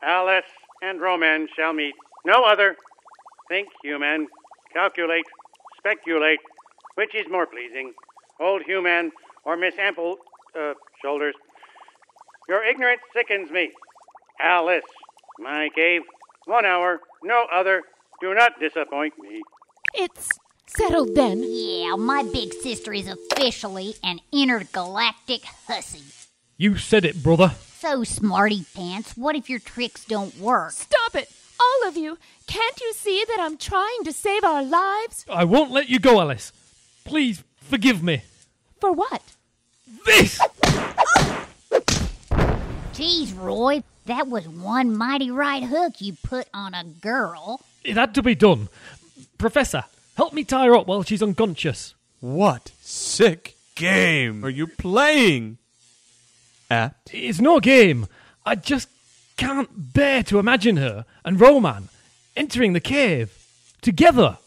Alice 0.03 0.51
and 0.83 1.01
Roman 1.01 1.47
shall 1.55 1.73
meet. 1.73 1.95
No 2.25 2.43
other. 2.43 2.75
Think, 3.49 3.69
human. 3.85 4.27
Calculate. 4.73 5.27
Speculate. 5.79 6.41
Which 6.97 7.15
is 7.15 7.27
more 7.31 7.47
pleasing? 7.47 7.93
Old 8.41 8.63
human 8.63 9.13
or 9.45 9.57
Miss 9.57 9.75
Ample, 9.79 10.17
uh, 10.59 10.75
shoulders? 11.03 11.35
Your 12.49 12.65
ignorance 12.65 13.03
sickens 13.15 13.51
me. 13.51 13.71
Alice. 14.41 14.85
My 15.39 15.69
cave. 15.75 16.03
One 16.47 16.65
hour. 16.65 17.01
No 17.23 17.47
other. 17.53 17.83
Do 18.21 18.35
not 18.35 18.59
disappoint 18.61 19.15
me. 19.19 19.43
It's 19.95 20.29
Settled 20.69 21.15
then. 21.15 21.43
Yeah, 21.47 21.95
my 21.95 22.23
big 22.25 22.53
sister 22.53 22.93
is 22.93 23.09
officially 23.09 23.95
an 24.03 24.21
intergalactic 24.33 25.45
hussy. 25.67 26.03
You 26.59 26.77
said 26.77 27.05
it, 27.05 27.23
brother. 27.23 27.55
So, 27.79 28.03
smarty 28.05 28.65
pants, 28.75 29.17
what 29.17 29.37
if 29.37 29.49
your 29.49 29.61
tricks 29.61 30.05
don't 30.05 30.39
work? 30.39 30.73
Stop 30.73 31.15
it! 31.15 31.31
All 31.61 31.89
of 31.89 31.97
you! 31.97 32.19
Can't 32.47 32.81
you 32.81 32.93
see 32.95 33.25
that 33.29 33.39
I'm 33.41 33.57
trying 33.57 34.05
to 34.05 34.13
save 34.13 34.45
our 34.45 34.63
lives? 34.63 35.25
I 35.31 35.45
won't 35.45 35.71
let 35.71 35.89
you 35.89 35.99
go, 35.99 36.21
Alice. 36.21 36.53
Please 37.05 37.45
forgive 37.59 38.03
me. 38.03 38.23
For 38.81 38.93
what? 38.93 39.23
This! 40.05 40.41
Geez, 42.93 43.33
Roy, 43.35 43.83
that 44.07 44.27
was 44.29 44.49
one 44.49 44.97
mighty 44.97 45.31
right 45.31 45.63
hook 45.63 46.01
you 46.01 46.15
put 46.23 46.49
on 46.55 46.73
a 46.75 46.85
girl. 46.85 47.61
It 47.85 47.97
had 47.97 48.15
to 48.15 48.23
be 48.23 48.35
done. 48.35 48.69
Professor, 49.39 49.85
help 50.17 50.33
me 50.33 50.45
tie 50.45 50.67
her 50.67 50.75
up 50.75 50.87
while 50.87 51.03
she's 51.03 51.23
unconscious. 51.23 51.95
What 52.21 52.73
sick 52.81 53.55
game 53.75 54.45
are 54.45 54.51
you 54.51 54.67
playing? 54.67 55.59
At? 56.71 56.97
It's 57.13 57.41
no 57.41 57.61
game. 57.61 58.07
I 58.45 58.55
just 58.55 58.89
can't 59.37 59.69
bear 59.93 60.23
to 60.25 60.39
imagine 60.39 60.79
her 60.79 61.05
and 61.25 61.41
Roman 61.41 61.91
entering 62.37 62.73
the 62.73 62.81
cave 62.81 63.47
together. 63.83 64.39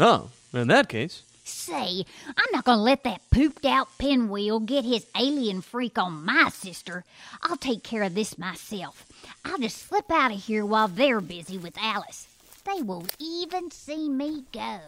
Oh, 0.00 0.30
in 0.52 0.68
that 0.68 0.88
case. 0.88 1.22
Say, 1.48 2.04
I'm 2.28 2.52
not 2.52 2.64
gonna 2.64 2.82
let 2.82 3.04
that 3.04 3.22
pooped 3.30 3.64
out 3.64 3.88
pinwheel 3.98 4.60
get 4.60 4.84
his 4.84 5.06
alien 5.16 5.62
freak 5.62 5.98
on 5.98 6.24
my 6.24 6.50
sister. 6.50 7.04
I'll 7.42 7.56
take 7.56 7.82
care 7.82 8.02
of 8.02 8.14
this 8.14 8.36
myself. 8.38 9.06
I'll 9.44 9.58
just 9.58 9.78
slip 9.78 10.10
out 10.10 10.30
of 10.30 10.44
here 10.44 10.64
while 10.64 10.88
they're 10.88 11.20
busy 11.20 11.56
with 11.58 11.76
Alice. 11.80 12.26
They 12.64 12.82
won't 12.82 13.16
even 13.18 13.70
see 13.70 14.08
me 14.08 14.44
go. 14.52 14.78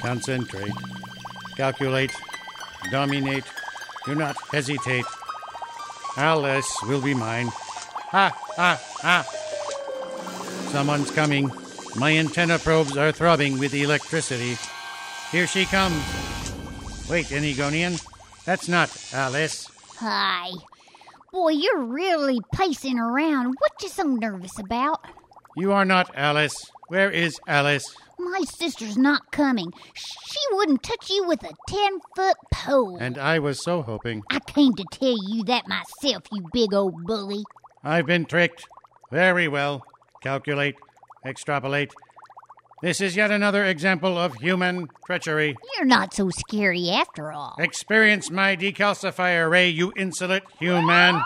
Concentrate. 0.00 0.72
Calculate. 1.56 2.12
Dominate. 2.90 3.44
Do 4.04 4.16
not 4.16 4.36
hesitate. 4.50 5.06
Alice 6.16 6.76
will 6.82 7.00
be 7.00 7.14
mine. 7.14 7.46
Ha, 8.10 8.30
ha, 8.56 8.80
ha. 9.00 9.41
Someone's 10.72 11.10
coming. 11.10 11.52
My 11.96 12.16
antenna 12.16 12.58
probes 12.58 12.96
are 12.96 13.12
throbbing 13.12 13.58
with 13.58 13.74
electricity. 13.74 14.56
Here 15.30 15.46
she 15.46 15.66
comes. 15.66 16.02
Wait, 17.10 17.26
Enigonian. 17.26 18.02
That's 18.46 18.68
not 18.68 18.90
Alice. 19.12 19.68
Hi. 19.98 20.50
Boy, 21.30 21.50
you're 21.50 21.84
really 21.84 22.40
pacing 22.54 22.98
around. 22.98 23.48
What 23.58 23.82
you 23.82 23.90
so 23.90 24.04
nervous 24.04 24.58
about? 24.58 25.04
You 25.58 25.72
are 25.72 25.84
not 25.84 26.10
Alice. 26.16 26.70
Where 26.88 27.10
is 27.10 27.38
Alice? 27.46 27.94
My 28.18 28.40
sister's 28.48 28.96
not 28.96 29.30
coming. 29.30 29.74
She 29.92 30.40
wouldn't 30.52 30.82
touch 30.82 31.10
you 31.10 31.26
with 31.26 31.42
a 31.42 31.52
ten 31.68 31.98
foot 32.16 32.36
pole. 32.50 32.96
And 32.98 33.18
I 33.18 33.40
was 33.40 33.62
so 33.62 33.82
hoping. 33.82 34.22
I 34.30 34.38
came 34.40 34.72
to 34.76 34.84
tell 34.90 35.18
you 35.28 35.44
that 35.44 35.68
myself, 35.68 36.22
you 36.32 36.46
big 36.50 36.72
old 36.72 37.04
bully. 37.04 37.44
I've 37.84 38.06
been 38.06 38.24
tricked. 38.24 38.66
Very 39.10 39.48
well. 39.48 39.84
Calculate. 40.22 40.76
Extrapolate. 41.26 41.92
This 42.82 43.00
is 43.00 43.14
yet 43.14 43.30
another 43.30 43.64
example 43.64 44.18
of 44.18 44.34
human 44.34 44.88
treachery. 45.06 45.56
You're 45.76 45.86
not 45.86 46.12
so 46.12 46.30
scary 46.30 46.90
after 46.90 47.30
all. 47.30 47.54
Experience 47.58 48.28
my 48.30 48.56
decalcifier 48.56 49.48
ray, 49.48 49.68
you 49.68 49.92
insolent 49.96 50.42
human. 50.58 51.22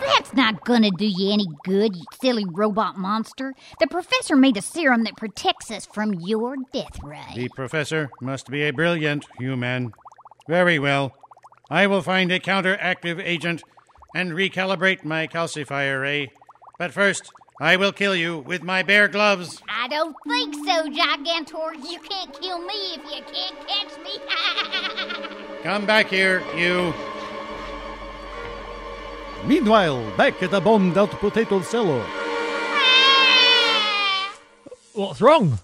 That's 0.00 0.34
not 0.34 0.64
gonna 0.64 0.90
do 0.90 1.06
you 1.06 1.32
any 1.32 1.46
good, 1.64 1.94
you 1.94 2.02
silly 2.20 2.44
robot 2.44 2.98
monster. 2.98 3.54
The 3.78 3.86
professor 3.86 4.34
made 4.34 4.56
a 4.56 4.62
serum 4.62 5.04
that 5.04 5.16
protects 5.16 5.70
us 5.70 5.86
from 5.86 6.14
your 6.14 6.56
death 6.72 6.98
ray. 7.02 7.32
The 7.36 7.48
professor 7.50 8.10
must 8.20 8.50
be 8.50 8.62
a 8.62 8.72
brilliant 8.72 9.26
human. 9.38 9.92
Very 10.48 10.80
well. 10.80 11.14
I 11.70 11.86
will 11.86 12.02
find 12.02 12.32
a 12.32 12.40
counteractive 12.40 13.22
agent 13.24 13.62
and 14.12 14.32
recalibrate 14.32 15.04
my 15.04 15.28
calcifier 15.28 16.02
ray. 16.02 16.32
But 16.80 16.94
first, 16.94 17.30
I 17.60 17.76
will 17.76 17.92
kill 17.92 18.16
you 18.16 18.38
with 18.38 18.62
my 18.62 18.82
bare 18.82 19.06
gloves. 19.06 19.60
I 19.68 19.86
don't 19.88 20.16
think 20.26 20.54
so, 20.54 20.88
Gigantor. 20.88 21.74
You 21.74 21.98
can't 21.98 22.32
kill 22.40 22.58
me 22.58 22.94
if 22.94 23.04
you 23.04 23.22
can't 23.30 23.68
catch 23.68 23.98
me. 24.02 24.12
Come 25.62 25.84
back 25.84 26.06
here, 26.06 26.42
you. 26.56 26.94
Meanwhile, 29.44 30.10
back 30.16 30.42
at 30.42 30.52
the 30.52 30.60
bombed 30.62 30.96
out 30.96 31.10
potato 31.10 31.60
cellar. 31.60 32.00
What's 34.94 35.20
wrong? 35.20 35.58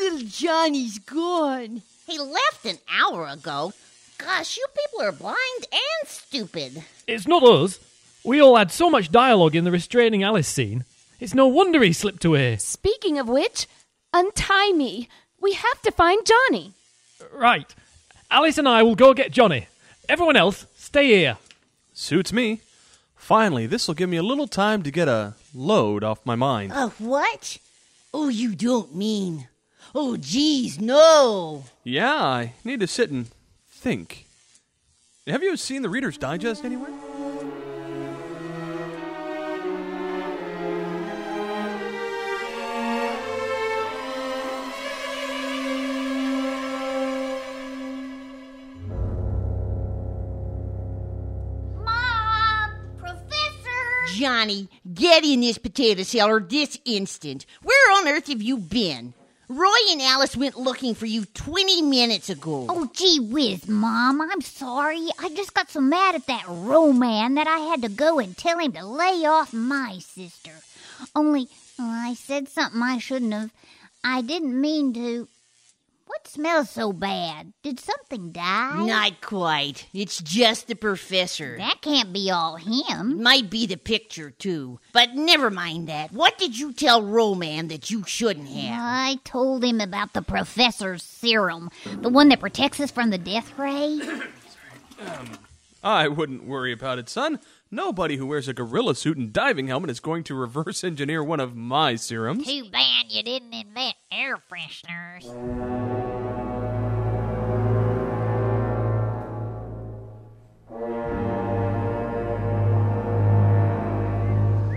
Little 0.00 0.20
Johnny's 0.20 0.98
gone. 1.00 1.82
He 2.06 2.18
left 2.18 2.64
an 2.64 2.78
hour 2.90 3.26
ago. 3.26 3.74
Gosh, 4.16 4.56
you 4.56 4.66
people 4.74 5.02
are 5.02 5.12
blind 5.12 5.66
and 5.70 6.08
stupid. 6.08 6.82
It's 7.06 7.28
not 7.28 7.42
us. 7.42 7.78
We 8.26 8.42
all 8.42 8.56
had 8.56 8.72
so 8.72 8.90
much 8.90 9.12
dialogue 9.12 9.54
in 9.54 9.62
the 9.62 9.70
restraining 9.70 10.24
Alice 10.24 10.48
scene. 10.48 10.84
It's 11.20 11.32
no 11.32 11.46
wonder 11.46 11.80
he 11.80 11.92
slipped 11.92 12.24
away. 12.24 12.56
Speaking 12.56 13.20
of 13.20 13.28
which, 13.28 13.68
untie 14.12 14.72
me. 14.72 15.08
We 15.40 15.52
have 15.52 15.80
to 15.82 15.92
find 15.92 16.26
Johnny. 16.26 16.72
Right. 17.32 17.72
Alice 18.28 18.58
and 18.58 18.68
I 18.68 18.82
will 18.82 18.96
go 18.96 19.14
get 19.14 19.30
Johnny. 19.30 19.68
Everyone 20.08 20.34
else, 20.34 20.66
stay 20.74 21.06
here. 21.06 21.38
Suits 21.92 22.32
me. 22.32 22.62
Finally, 23.14 23.68
this 23.68 23.86
will 23.86 23.94
give 23.94 24.10
me 24.10 24.16
a 24.16 24.24
little 24.24 24.48
time 24.48 24.82
to 24.82 24.90
get 24.90 25.06
a 25.06 25.34
load 25.54 26.02
off 26.02 26.26
my 26.26 26.34
mind. 26.34 26.72
A 26.72 26.88
what? 26.98 27.58
Oh, 28.12 28.28
you 28.28 28.56
don't 28.56 28.92
mean. 28.92 29.46
Oh, 29.94 30.16
geez, 30.16 30.80
no. 30.80 31.64
Yeah, 31.84 32.12
I 32.12 32.54
need 32.64 32.80
to 32.80 32.88
sit 32.88 33.08
and 33.10 33.28
think. 33.70 34.26
Have 35.28 35.44
you 35.44 35.56
seen 35.56 35.82
the 35.82 35.88
Reader's 35.88 36.18
Digest 36.18 36.64
anywhere? 36.64 36.90
Johnny, 54.16 54.70
get 54.94 55.24
in 55.24 55.42
this 55.42 55.58
potato 55.58 56.02
cellar 56.02 56.40
this 56.40 56.78
instant. 56.86 57.44
Where 57.62 57.92
on 57.98 58.08
earth 58.08 58.28
have 58.28 58.40
you 58.40 58.56
been? 58.56 59.12
Roy 59.46 59.76
and 59.90 60.00
Alice 60.00 60.34
went 60.34 60.58
looking 60.58 60.94
for 60.94 61.04
you 61.04 61.26
20 61.26 61.82
minutes 61.82 62.30
ago. 62.30 62.64
Oh, 62.66 62.90
gee 62.94 63.20
whiz, 63.20 63.68
Mom. 63.68 64.22
I'm 64.22 64.40
sorry. 64.40 65.06
I 65.18 65.28
just 65.28 65.52
got 65.52 65.68
so 65.68 65.82
mad 65.82 66.14
at 66.14 66.26
that 66.28 66.46
Roman 66.48 67.34
that 67.34 67.46
I 67.46 67.58
had 67.58 67.82
to 67.82 67.90
go 67.90 68.18
and 68.18 68.34
tell 68.34 68.58
him 68.58 68.72
to 68.72 68.86
lay 68.86 69.26
off 69.26 69.52
my 69.52 69.98
sister. 69.98 70.52
Only, 71.14 71.48
I 71.78 72.14
said 72.14 72.48
something 72.48 72.80
I 72.80 72.96
shouldn't 72.96 73.34
have. 73.34 73.52
I 74.02 74.22
didn't 74.22 74.58
mean 74.58 74.94
to. 74.94 75.28
What 76.06 76.28
smells 76.28 76.70
so 76.70 76.92
bad? 76.92 77.52
Did 77.62 77.80
something 77.80 78.30
die? 78.30 78.84
Not 78.86 79.20
quite. 79.20 79.86
It's 79.92 80.22
just 80.22 80.68
the 80.68 80.76
professor. 80.76 81.56
That 81.58 81.82
can't 81.82 82.12
be 82.12 82.30
all 82.30 82.56
him. 82.56 83.20
Might 83.22 83.50
be 83.50 83.66
the 83.66 83.76
picture, 83.76 84.30
too. 84.30 84.78
But 84.92 85.14
never 85.16 85.50
mind 85.50 85.88
that. 85.88 86.12
What 86.12 86.38
did 86.38 86.56
you 86.58 86.72
tell 86.72 87.02
Roman 87.02 87.68
that 87.68 87.90
you 87.90 88.04
shouldn't 88.04 88.48
have? 88.48 88.78
I 88.80 89.16
told 89.24 89.64
him 89.64 89.80
about 89.80 90.12
the 90.12 90.22
professor's 90.22 91.02
serum, 91.02 91.70
the 92.00 92.08
one 92.08 92.28
that 92.28 92.40
protects 92.40 92.78
us 92.78 92.92
from 92.92 93.10
the 93.10 93.18
death 93.18 93.58
ray. 93.58 94.00
Um, 94.98 95.32
I 95.84 96.08
wouldn't 96.08 96.46
worry 96.46 96.72
about 96.72 96.98
it, 96.98 97.10
son. 97.10 97.38
Nobody 97.70 98.16
who 98.16 98.26
wears 98.26 98.46
a 98.46 98.54
gorilla 98.54 98.94
suit 98.94 99.16
and 99.16 99.32
diving 99.32 99.66
helmet 99.66 99.90
is 99.90 99.98
going 99.98 100.22
to 100.24 100.36
reverse 100.36 100.84
engineer 100.84 101.24
one 101.24 101.40
of 101.40 101.56
my 101.56 101.96
serums. 101.96 102.46
Too 102.46 102.70
bad 102.70 103.06
you 103.08 103.24
didn't 103.24 103.52
invent 103.52 103.96
air 104.12 104.36
fresheners. 104.36 105.24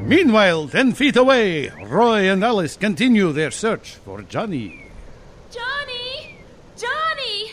Meanwhile, 0.07 0.69
ten 0.69 0.93
feet 0.93 1.15
away, 1.15 1.69
Roy 1.69 2.27
and 2.31 2.43
Alice 2.43 2.75
continue 2.75 3.31
their 3.31 3.51
search 3.51 3.97
for 3.97 4.23
Johnny. 4.23 4.87
Johnny! 5.51 6.39
Johnny! 6.75 7.51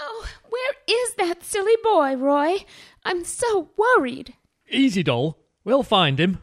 Oh, 0.00 0.26
where 0.48 0.72
is 0.88 1.14
that 1.16 1.44
silly 1.44 1.76
boy, 1.84 2.16
Roy? 2.16 2.64
I'm 3.04 3.26
so 3.26 3.68
worried. 3.76 4.32
Easy, 4.72 5.02
doll. 5.02 5.38
We'll 5.64 5.82
find 5.82 6.18
him. 6.18 6.38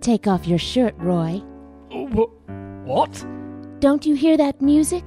Take 0.00 0.26
off 0.26 0.46
your 0.46 0.58
shirt, 0.58 0.94
Roy. 0.98 1.40
Uh, 1.90 2.06
Wh- 2.06 2.86
What? 2.86 3.24
Don't 3.78 4.04
you 4.04 4.14
hear 4.14 4.36
that 4.36 4.60
music? 4.60 5.04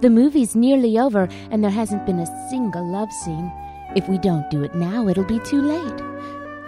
The 0.00 0.10
movie's 0.10 0.54
nearly 0.56 0.98
over, 0.98 1.28
and 1.50 1.62
there 1.62 1.70
hasn't 1.70 2.04
been 2.04 2.18
a 2.18 2.50
single 2.50 2.84
love 2.90 3.12
scene. 3.12 3.50
If 3.94 4.08
we 4.08 4.18
don't 4.18 4.50
do 4.50 4.64
it 4.64 4.74
now, 4.74 5.06
it'll 5.08 5.24
be 5.24 5.38
too 5.40 5.62
late. 5.62 6.02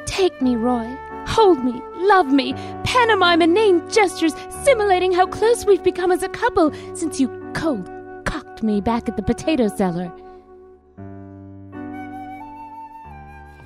Take 0.06 0.40
me, 0.40 0.54
Roy. 0.54 0.86
Hold 1.26 1.64
me, 1.64 1.82
love 1.96 2.28
me, 2.28 2.52
pantomime 2.84 3.42
and 3.42 3.52
name 3.52 3.86
gestures, 3.90 4.32
simulating 4.62 5.10
how 5.12 5.26
close 5.26 5.66
we've 5.66 5.82
become 5.82 6.12
as 6.12 6.22
a 6.22 6.28
couple 6.28 6.72
since 6.94 7.18
you 7.18 7.28
cold 7.54 7.90
cocked 8.24 8.62
me 8.62 8.80
back 8.80 9.08
at 9.08 9.16
the 9.16 9.22
potato 9.22 9.66
cellar. 9.68 10.12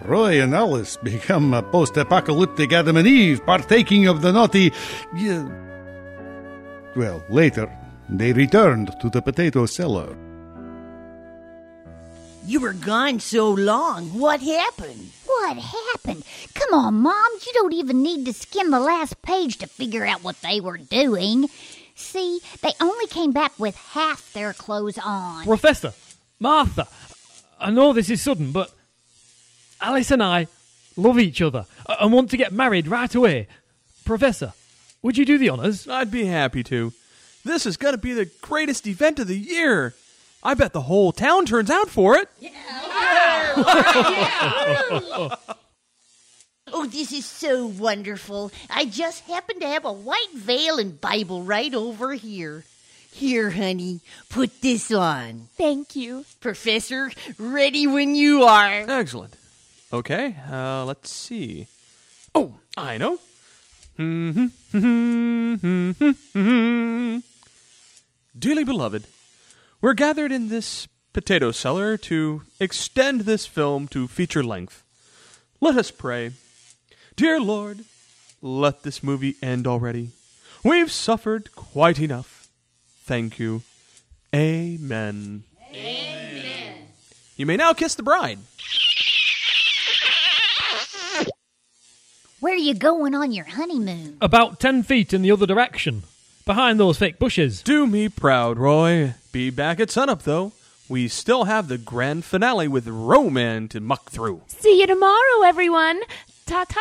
Roy 0.03 0.41
and 0.43 0.55
Alice 0.55 0.97
become 0.97 1.53
a 1.53 1.63
post 1.63 1.97
apocalyptic 1.97 2.73
Adam 2.73 2.97
and 2.97 3.07
Eve, 3.07 3.45
partaking 3.45 4.07
of 4.07 4.23
the 4.23 4.33
naughty. 4.33 4.73
Yeah. 5.15 5.49
Well, 6.97 7.23
later, 7.29 7.71
they 8.09 8.33
returned 8.33 8.99
to 9.01 9.11
the 9.11 9.21
potato 9.21 9.67
cellar. 9.67 10.17
You 12.47 12.61
were 12.61 12.73
gone 12.73 13.21
so 13.21 13.51
long. 13.51 14.19
What 14.19 14.41
happened? 14.41 15.11
What 15.27 15.59
happened? 15.59 16.25
Come 16.55 16.75
on, 16.75 16.95
Mom. 16.95 17.29
You 17.47 17.53
don't 17.53 17.75
even 17.75 18.03
need 18.03 18.25
to 18.27 18.33
skim 18.33 18.71
the 18.71 18.81
last 18.81 19.21
page 19.23 19.59
to 19.59 19.67
figure 19.67 20.05
out 20.05 20.25
what 20.25 20.41
they 20.41 20.61
were 20.61 20.79
doing. 20.79 21.49
See, 21.95 22.41
they 22.63 22.73
only 22.81 23.07
came 23.07 23.33
back 23.33 23.53
with 23.59 23.77
half 23.77 24.33
their 24.33 24.55
clothes 24.55 24.99
on. 24.99 25.45
Professor, 25.45 25.93
Martha, 26.41 26.89
I 27.61 27.71
know 27.71 27.93
this 27.93 28.09
is 28.09 28.23
sudden, 28.23 28.53
but 28.53 28.73
Alice 29.81 30.11
and 30.11 30.23
I 30.23 30.47
love 30.97 31.19
each 31.19 31.41
other 31.41 31.67
uh, 31.87 31.97
and 32.01 32.13
want 32.13 32.31
to 32.31 32.37
get 32.37 32.53
married 32.53 32.87
right 32.89 33.15
away. 33.15 33.47
Professor, 34.05 34.53
would 35.03 35.17
you 35.17 35.25
do 35.25 35.39
the 35.39 35.49
honors? 35.49 35.89
I'd 35.89 36.11
be 36.11 36.27
happy 36.27 36.63
to. 36.65 36.93
This 37.45 37.65
is 37.65 37.77
going 37.77 37.95
to 37.95 37.99
be 37.99 38.13
the 38.13 38.31
greatest 38.43 38.87
event 38.87 39.19
of 39.19 39.29
the 39.29 39.39
year. 39.39 39.95
I 40.43 40.55
bet 40.55 40.73
the 40.73 40.83
whole 40.83 41.13
town 41.13 41.47
turns 41.47 41.71
out 41.71 41.89
for 41.89 42.17
it. 42.17 42.29
Yeah. 42.41 42.51
Oh, 46.73 46.87
this 46.87 47.13
is 47.13 47.27
so 47.27 47.67
wonderful. 47.67 48.53
I 48.69 48.85
just 48.85 49.25
happen 49.25 49.59
to 49.59 49.67
have 49.67 49.85
a 49.85 49.93
white 49.93 50.33
veil 50.35 50.79
and 50.79 51.01
Bible 51.01 51.43
right 51.43 51.75
over 51.75 52.15
here. 52.15 52.65
Here, 53.11 53.51
honey, 53.51 54.01
put 54.29 54.61
this 54.61 54.93
on. 54.93 55.49
Thank 55.57 55.97
you. 55.97 56.25
Professor, 56.41 57.11
ready 57.39 57.89
when 57.89 58.15
you 58.15 58.45
are. 58.45 58.89
Excellent. 58.89 59.35
Okay, 59.93 60.37
uh, 60.49 60.85
let's 60.85 61.11
see. 61.11 61.67
Oh, 62.33 62.55
I 62.77 62.97
know. 62.97 63.19
Dearly 68.39 68.65
beloved, 68.65 69.05
we're 69.81 69.95
gathered 69.95 70.31
in 70.31 70.49
this 70.49 70.87
potato 71.13 71.51
cellar 71.51 71.97
to 71.97 72.43
extend 72.61 73.23
this 73.23 73.47
film 73.47 73.89
to 73.89 74.07
feature 74.07 74.45
length. 74.45 74.85
Let 75.61 75.77
us 75.77 75.91
pray. 75.91 76.31
Dear 77.17 77.41
Lord, 77.41 77.81
let 78.41 78.85
this 78.85 79.03
movie 79.03 79.35
end 79.43 79.67
already. 79.67 80.11
We've 80.63 80.93
suffered 80.93 81.53
quite 81.57 81.99
enough. 81.99 82.47
Thank 83.03 83.41
you. 83.41 83.63
Amen. 84.33 85.43
Amen. 85.75 86.75
You 87.37 87.47
may 87.47 87.57
now 87.57 87.73
kiss 87.73 87.97
the 87.97 88.05
bride. 88.05 88.39
Where 92.41 92.55
are 92.55 92.57
you 92.57 92.73
going 92.73 93.15
on 93.15 93.33
your 93.33 93.45
honeymoon? 93.45 94.17
About 94.23 94.59
ten 94.59 94.83
feet 94.83 95.13
in 95.13 95.21
the 95.21 95.31
other 95.31 95.45
direction, 95.45 96.05
behind 96.47 96.81
those 96.81 96.97
fake 96.97 97.19
bushes. 97.19 97.63
Do 97.63 97.87
me 97.87 98.09
proud, 98.09 98.57
Roy. 98.57 99.13
Be 99.31 99.51
back 99.51 99.79
at 99.79 99.91
sunup, 99.91 100.23
though. 100.23 100.53
We 100.89 101.07
still 101.07 101.45
have 101.45 101.69
the 101.69 101.77
grand 101.77 102.25
finale 102.25 102.67
with 102.67 102.89
Roman 102.89 103.69
to 103.69 103.81
muck 103.81 104.11
through. 104.11 104.41
See 104.47 104.81
you 104.81 104.87
tomorrow, 104.87 105.43
everyone. 105.45 106.01
Ta 106.47 106.65
ta. 106.65 106.81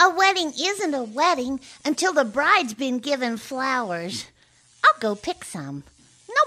A 0.00 0.16
wedding 0.16 0.52
isn't 0.58 0.94
a 0.94 1.02
wedding 1.02 1.60
until 1.84 2.14
the 2.14 2.24
bride's 2.24 2.72
been 2.72 3.00
given 3.00 3.36
flowers. 3.36 4.24
I'll 4.82 4.98
go 5.00 5.14
pick 5.14 5.44
some. 5.44 5.84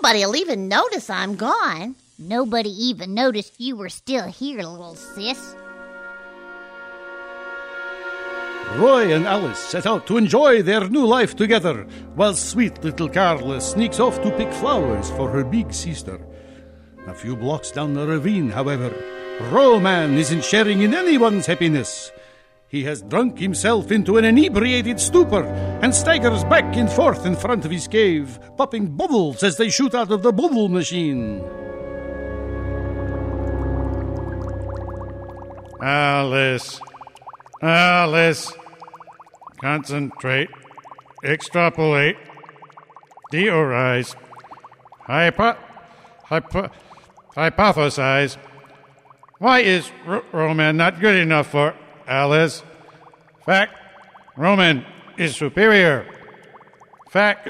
Nobody'll 0.01 0.35
even 0.35 0.67
notice 0.67 1.07
I'm 1.07 1.35
gone. 1.35 1.95
Nobody 2.17 2.69
even 2.69 3.13
noticed 3.13 3.53
you 3.59 3.75
were 3.75 3.89
still 3.89 4.27
here, 4.27 4.63
little 4.63 4.95
sis. 4.95 5.55
Roy 8.77 9.13
and 9.13 9.27
Alice 9.27 9.59
set 9.59 9.85
out 9.85 10.07
to 10.07 10.17
enjoy 10.17 10.61
their 10.61 10.87
new 10.87 11.05
life 11.05 11.35
together, 11.35 11.85
while 12.15 12.33
sweet 12.33 12.83
little 12.83 13.09
Carla 13.09 13.59
sneaks 13.59 13.99
off 13.99 14.21
to 14.21 14.31
pick 14.31 14.51
flowers 14.53 15.09
for 15.11 15.29
her 15.29 15.43
big 15.43 15.73
sister. 15.73 16.19
A 17.07 17.13
few 17.13 17.35
blocks 17.35 17.71
down 17.71 17.93
the 17.93 18.07
ravine, 18.07 18.49
however, 18.49 18.93
Roman 19.51 20.17
isn't 20.17 20.43
sharing 20.43 20.81
in 20.81 20.93
anyone's 20.93 21.45
happiness. 21.45 22.11
He 22.67 22.83
has 22.85 23.01
drunk 23.01 23.37
himself 23.37 23.91
into 23.91 24.17
an 24.17 24.23
inebriated 24.23 24.99
stupor 24.99 25.43
and 25.81 25.93
staggers 25.93 26.43
back 26.45 26.75
and 26.77 26.89
forth 26.89 27.25
in 27.25 27.35
front 27.35 27.65
of 27.65 27.71
his 27.71 27.87
cave, 27.87 28.39
popping 28.55 28.95
bubbles 28.95 29.43
as 29.43 29.57
they 29.57 29.69
shoot 29.69 29.93
out 29.93 30.11
of 30.11 30.23
the 30.23 30.31
bubble 30.31 30.69
machine. 30.69 31.43
Alice. 35.81 36.79
Alice. 37.61 38.53
Concentrate. 39.61 40.49
Extrapolate. 41.23 42.17
Theorize. 43.31 44.15
Hypo- 45.05 45.57
hypo- 46.25 46.71
hypothesize. 47.35 48.37
Why 49.37 49.59
is 49.59 49.91
R- 50.07 50.23
Roman 50.31 50.77
not 50.77 50.99
good 50.99 51.15
enough 51.15 51.47
for 51.47 51.75
Alice? 52.07 52.63
Fact, 53.45 53.73
Roman 54.35 54.85
is 55.17 55.35
superior. 55.35 56.05
Fact, 57.11 57.49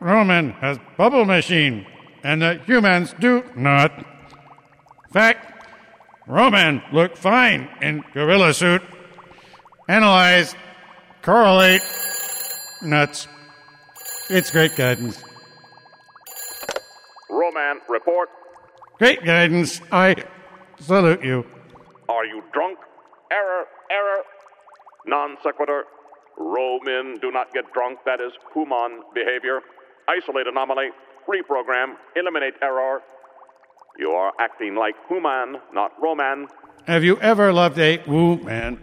Roman 0.00 0.50
has 0.52 0.78
bubble 0.96 1.24
machine, 1.24 1.86
and 2.24 2.42
the 2.42 2.60
humans 2.66 3.14
do 3.18 3.44
not. 3.54 3.92
Fact, 5.12 5.66
Roman 6.26 6.82
look 6.92 7.16
fine 7.16 7.68
in 7.80 8.04
gorilla 8.12 8.52
suit. 8.54 8.82
Analyze, 9.88 10.54
correlate, 11.22 11.82
nuts. 12.82 13.28
It's 14.28 14.50
great 14.50 14.76
guidance. 14.76 15.22
Roman, 17.30 17.80
report. 17.88 18.28
Great 18.98 19.24
guidance. 19.24 19.80
I 19.90 20.16
salute 20.80 21.24
you. 21.24 21.46
Are 22.08 22.24
you 22.24 22.42
drunk? 22.52 22.78
Error, 23.30 23.64
error. 23.90 24.22
Non 25.06 25.36
sequitur. 25.42 25.84
Roman 26.38 27.18
do 27.20 27.30
not 27.30 27.52
get 27.52 27.72
drunk. 27.72 27.98
That 28.04 28.20
is 28.20 28.32
human 28.54 29.02
behavior. 29.14 29.60
Isolate 30.08 30.46
anomaly. 30.46 30.90
Reprogram. 31.28 31.94
Eliminate 32.16 32.54
error. 32.62 33.00
You 33.98 34.10
are 34.10 34.32
acting 34.40 34.74
like 34.74 34.94
human, 35.08 35.60
not 35.72 35.92
Roman. 36.00 36.48
Have 36.86 37.04
you 37.04 37.18
ever 37.20 37.52
loved 37.52 37.78
a 37.78 38.02
woo 38.06 38.36
man? 38.36 38.78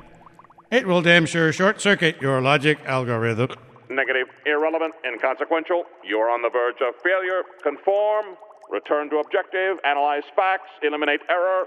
It 0.71 0.85
will 0.85 1.01
damn 1.01 1.25
sure 1.25 1.51
short 1.51 1.81
circuit 1.81 2.21
your 2.21 2.41
logic 2.41 2.77
algorithm. 2.85 3.49
Negative, 3.89 4.27
irrelevant, 4.45 4.93
inconsequential. 5.03 5.83
You're 6.03 6.29
on 6.29 6.43
the 6.43 6.49
verge 6.49 6.75
of 6.87 6.93
failure. 7.01 7.41
Conform. 7.63 8.37
Return 8.69 9.09
to 9.09 9.17
objective. 9.17 9.77
Analyze 9.83 10.23
facts. 10.35 10.69
Eliminate 10.83 11.21
error. 11.27 11.65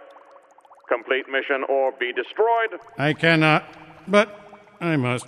Complete 0.88 1.29
mission 1.29 1.65
or 1.69 1.91
be 1.99 2.12
destroyed. 2.12 2.79
I 2.97 3.12
cannot, 3.12 3.65
but 4.07 4.38
I 4.81 4.97
must. 4.97 5.27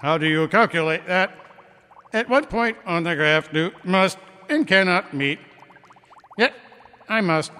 How 0.00 0.18
do 0.18 0.26
you 0.26 0.48
calculate 0.48 1.06
that? 1.06 1.32
At 2.12 2.28
what 2.28 2.50
point 2.50 2.76
on 2.84 3.04
the 3.04 3.14
graph 3.14 3.52
do 3.52 3.70
must 3.84 4.18
and 4.48 4.66
cannot 4.66 5.14
meet? 5.14 5.38
Yet 6.36 6.54
I 7.08 7.20
must, 7.20 7.52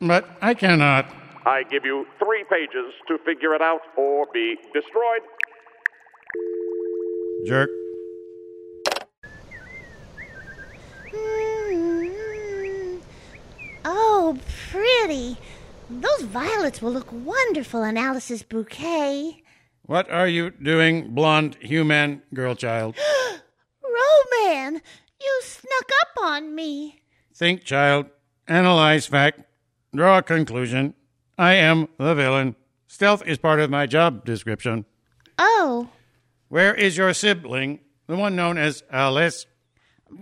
but 0.00 0.28
I 0.42 0.52
cannot. 0.52 1.06
I 1.48 1.62
give 1.62 1.82
you 1.82 2.06
three 2.18 2.44
pages 2.50 2.92
to 3.08 3.16
figure 3.24 3.54
it 3.54 3.62
out 3.62 3.80
or 3.96 4.26
be 4.34 4.56
destroyed. 4.74 5.22
Jerk. 7.46 7.70
Mm. 11.10 13.00
Oh, 13.86 14.36
pretty. 14.70 15.38
Those 15.88 16.20
violets 16.20 16.82
will 16.82 16.92
look 16.92 17.10
wonderful 17.10 17.82
in 17.82 17.96
Alice's 17.96 18.42
bouquet. 18.42 19.42
What 19.86 20.10
are 20.10 20.28
you 20.28 20.50
doing, 20.50 21.14
blonde 21.14 21.56
human 21.62 22.20
girl 22.34 22.56
child? 22.56 22.94
Roman, 23.82 24.82
you 25.18 25.40
snuck 25.42 25.90
up 26.02 26.22
on 26.22 26.54
me. 26.54 27.00
Think, 27.34 27.64
child. 27.64 28.10
Analyze 28.46 29.06
fact. 29.06 29.40
Draw 29.94 30.18
a 30.18 30.22
conclusion. 30.22 30.92
I 31.38 31.54
am 31.54 31.88
the 31.98 32.14
villain. 32.14 32.56
Stealth 32.88 33.22
is 33.26 33.38
part 33.38 33.60
of 33.60 33.70
my 33.70 33.86
job 33.86 34.24
description. 34.24 34.84
Oh, 35.38 35.88
Where 36.48 36.74
is 36.74 36.96
your 36.96 37.14
sibling, 37.14 37.80
the 38.06 38.16
one 38.16 38.34
known 38.34 38.58
as 38.58 38.82
Alice? 38.90 39.46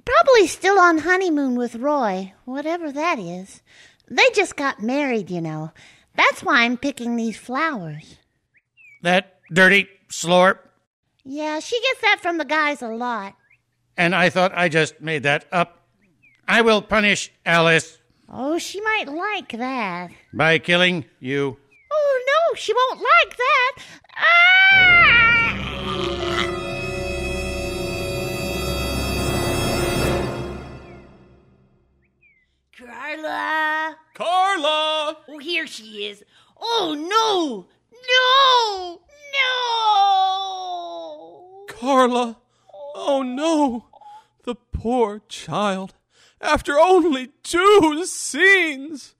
probably 0.04 0.46
still 0.48 0.78
on 0.80 0.98
honeymoon 0.98 1.54
with 1.54 1.76
Roy, 1.76 2.32
whatever 2.44 2.90
that 2.92 3.18
is. 3.18 3.62
They 4.10 4.24
just 4.34 4.56
got 4.56 4.82
married, 4.82 5.30
you 5.30 5.40
know. 5.40 5.72
That's 6.16 6.42
why 6.42 6.62
I'm 6.62 6.76
picking 6.76 7.16
these 7.16 7.36
flowers. 7.36 8.16
That 9.02 9.38
dirty 9.52 9.88
slorp. 10.08 10.58
Yeah, 11.24 11.60
she 11.60 11.80
gets 11.80 12.00
that 12.00 12.18
from 12.20 12.38
the 12.38 12.44
guys 12.44 12.82
a 12.82 12.88
lot. 12.88 13.36
And 13.96 14.14
I 14.14 14.30
thought 14.30 14.52
I 14.56 14.68
just 14.68 15.00
made 15.00 15.22
that 15.22 15.44
up. 15.52 15.82
I 16.48 16.62
will 16.62 16.82
punish 16.82 17.32
Alice 17.44 17.98
Oh, 18.28 18.58
she 18.58 18.80
might 18.80 19.06
like 19.08 19.52
that. 19.52 20.10
by 20.32 20.58
killing 20.58 21.04
you. 21.20 21.56
Oh, 21.92 22.24
no, 22.26 22.54
she 22.56 22.72
won't 22.74 23.00
like 23.00 23.36
that. 23.36 23.76
Ah! 24.16 24.96
Carla! 32.76 33.96
Carla! 34.14 35.16
Oh, 35.28 35.38
here 35.38 35.66
she 35.66 36.06
is. 36.06 36.24
Oh, 36.60 36.94
no! 36.94 37.66
No! 38.08 39.00
No! 41.38 41.66
Carla! 41.68 42.38
Oh 42.94 43.22
no! 43.22 43.86
The 44.44 44.54
poor 44.54 45.22
child. 45.28 45.94
After 46.40 46.78
only 46.78 47.28
two 47.42 48.04
scenes! 48.06 49.14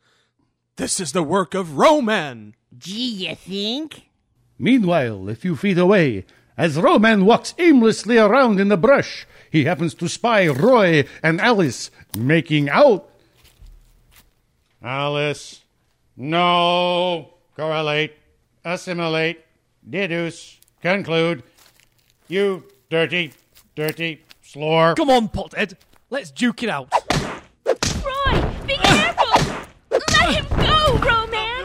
This 0.76 1.00
is 1.00 1.12
the 1.12 1.22
work 1.22 1.54
of 1.54 1.78
Roman! 1.78 2.54
Gee, 2.76 3.28
you 3.28 3.34
think? 3.34 4.10
Meanwhile, 4.58 5.28
a 5.28 5.34
few 5.34 5.56
feet 5.56 5.78
away, 5.78 6.26
as 6.58 6.78
Roman 6.78 7.24
walks 7.24 7.54
aimlessly 7.58 8.18
around 8.18 8.60
in 8.60 8.68
the 8.68 8.76
brush, 8.76 9.26
he 9.50 9.64
happens 9.64 9.94
to 9.94 10.08
spy 10.08 10.46
Roy 10.48 11.06
and 11.22 11.40
Alice 11.40 11.90
making 12.16 12.68
out. 12.68 13.10
Alice, 14.82 15.62
no. 16.16 17.34
Correlate, 17.56 18.12
assimilate, 18.64 19.40
deduce, 19.88 20.60
conclude. 20.82 21.42
You 22.28 22.64
dirty, 22.90 23.32
dirty 23.74 24.22
slore. 24.42 24.94
Come 24.94 25.08
on, 25.10 25.28
pothead. 25.28 25.74
Let's 26.10 26.30
duke 26.30 26.62
it 26.62 26.68
out. 26.68 26.92
Roy, 28.76 28.82
be 28.82 28.88
careful! 28.88 29.34
Let 29.90 30.28
him 30.34 30.46
go, 30.48 30.98
Roman! 30.98 31.62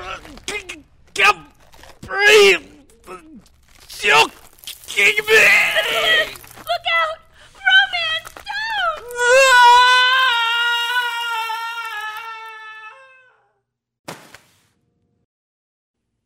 Breathe! 2.01 2.65
You're 4.03 4.29
kicking 4.87 5.25
me! 5.25 5.33
Look 6.57 6.85
out! 6.99 7.17
Roman, 7.55 8.21
don't! 8.35 9.05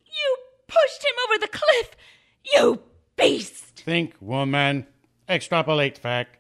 You 0.08 0.38
pushed 0.68 1.04
him 1.04 1.18
over 1.28 1.38
the 1.40 1.48
cliff! 1.48 1.90
You 2.54 2.82
beast! 3.18 3.82
Think, 3.84 4.16
woman. 4.22 4.88
Extrapolate 5.28 5.98
fact. 5.98 6.38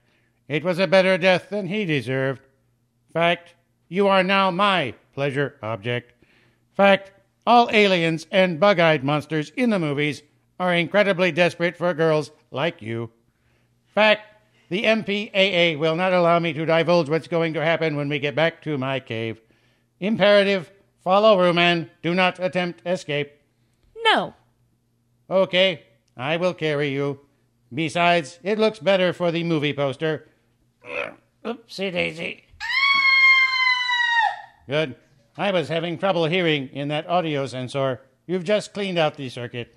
It 0.47 0.63
was 0.63 0.79
a 0.79 0.87
better 0.87 1.17
death 1.17 1.49
than 1.49 1.67
he 1.67 1.85
deserved. 1.85 2.41
Fact. 3.11 3.54
You 3.87 4.07
are 4.07 4.23
now 4.23 4.51
my 4.51 4.95
pleasure 5.13 5.55
object. 5.61 6.13
Fact. 6.73 7.11
All 7.47 7.69
aliens 7.71 8.25
and 8.31 8.59
bug 8.59 8.79
eyed 8.79 9.03
monsters 9.03 9.51
in 9.55 9.69
the 9.69 9.77
movies 9.77 10.23
are 10.59 10.73
incredibly 10.73 11.31
desperate 11.31 11.77
for 11.77 11.93
girls 11.93 12.31
like 12.51 12.81
you. 12.81 13.11
Fact. 13.93 14.31
The 14.69 14.83
MPAA 14.83 15.77
will 15.77 15.95
not 15.95 16.11
allow 16.11 16.39
me 16.39 16.51
to 16.53 16.65
divulge 16.65 17.07
what's 17.07 17.27
going 17.27 17.53
to 17.53 17.63
happen 17.63 17.95
when 17.95 18.09
we 18.09 18.17
get 18.17 18.33
back 18.33 18.63
to 18.63 18.79
my 18.79 18.99
cave. 18.99 19.39
Imperative. 19.99 20.71
Follow 21.03 21.39
Roman. 21.39 21.91
Do 22.01 22.15
not 22.15 22.39
attempt 22.39 22.81
escape. 22.85 23.31
No. 24.03 24.33
Okay, 25.29 25.83
I 26.17 26.37
will 26.37 26.53
carry 26.53 26.89
you. 26.89 27.19
Besides, 27.73 28.39
it 28.41 28.57
looks 28.57 28.79
better 28.79 29.13
for 29.13 29.31
the 29.31 29.43
movie 29.43 29.73
poster. 29.73 30.27
Oopsie 31.45 31.91
daisy. 31.91 32.44
Good. 34.67 34.95
I 35.37 35.51
was 35.51 35.69
having 35.69 35.97
trouble 35.97 36.25
hearing 36.25 36.69
in 36.69 36.87
that 36.87 37.07
audio 37.07 37.45
sensor. 37.45 38.01
You've 38.25 38.43
just 38.43 38.73
cleaned 38.73 38.97
out 38.97 39.15
the 39.15 39.29
circuit. 39.29 39.75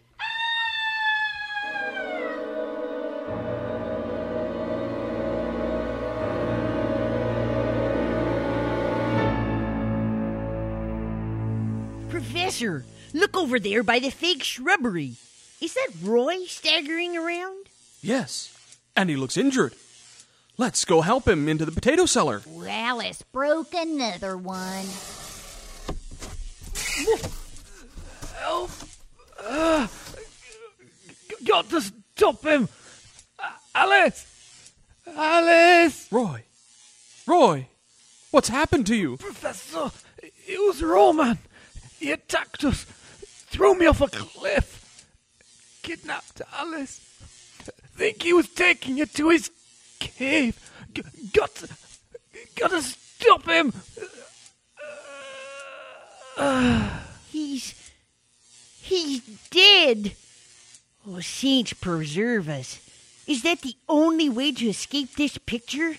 Professor, 12.09 12.85
look 13.13 13.37
over 13.37 13.61
there 13.61 13.83
by 13.83 13.99
the 13.99 14.11
fake 14.11 14.43
shrubbery. 14.43 15.17
Is 15.61 15.75
that 15.75 15.91
Roy 16.03 16.45
staggering 16.47 17.17
around? 17.17 17.67
Yes, 18.01 18.57
and 18.97 19.11
he 19.11 19.17
looks 19.17 19.37
injured. 19.37 19.75
Let's 20.61 20.85
go 20.85 21.03
help 21.03 21.29
him 21.29 21.49
into 21.49 21.65
the 21.65 21.71
potato 21.71 22.05
cellar. 22.05 22.43
Alice 22.69 23.23
broke 23.31 23.73
another 23.75 24.37
one. 24.37 24.87
Help! 28.41 28.71
Uh, 29.41 29.87
got 31.47 31.71
to 31.71 31.81
stop 31.81 32.45
him! 32.45 32.69
Uh, 33.39 33.51
Alice! 33.73 34.73
Alice! 35.07 36.09
Roy! 36.11 36.43
Roy! 37.25 37.69
What's 38.33 38.49
happened 38.49 38.89
to 38.89 38.97
you? 38.97 39.17
Professor, 39.17 39.93
it 40.21 40.59
was 40.67 40.83
Roman. 40.83 41.39
He 42.01 42.11
attacked 42.11 42.65
us, 42.65 42.85
threw 42.85 43.77
me 43.79 43.87
off 43.87 44.01
a 44.01 44.09
cliff, 44.09 45.07
kidnapped 45.85 46.43
Alice. 46.53 46.99
Think 47.95 48.25
he 48.25 48.33
was 48.33 48.49
taking 48.49 48.99
her 48.99 49.07
to 49.07 49.29
his 49.29 49.51
cave. 49.99 50.59
G- 50.93 51.03
got 51.33 51.55
to, 51.57 51.69
got 52.57 52.71
to 52.71 52.83
stop 52.83 53.47
him. 53.49 53.73
He's. 57.31 57.75
He's 58.81 59.21
dead. 59.51 60.13
Oh, 61.07 61.21
saints 61.21 61.73
preserve 61.75 62.49
us. 62.49 62.81
Is 63.27 63.43
that 63.43 63.61
the 63.61 63.75
only 63.89 64.29
way 64.29 64.53
to 64.53 64.69
escape 64.69 65.17
this 65.17 65.37
picture? 65.37 65.97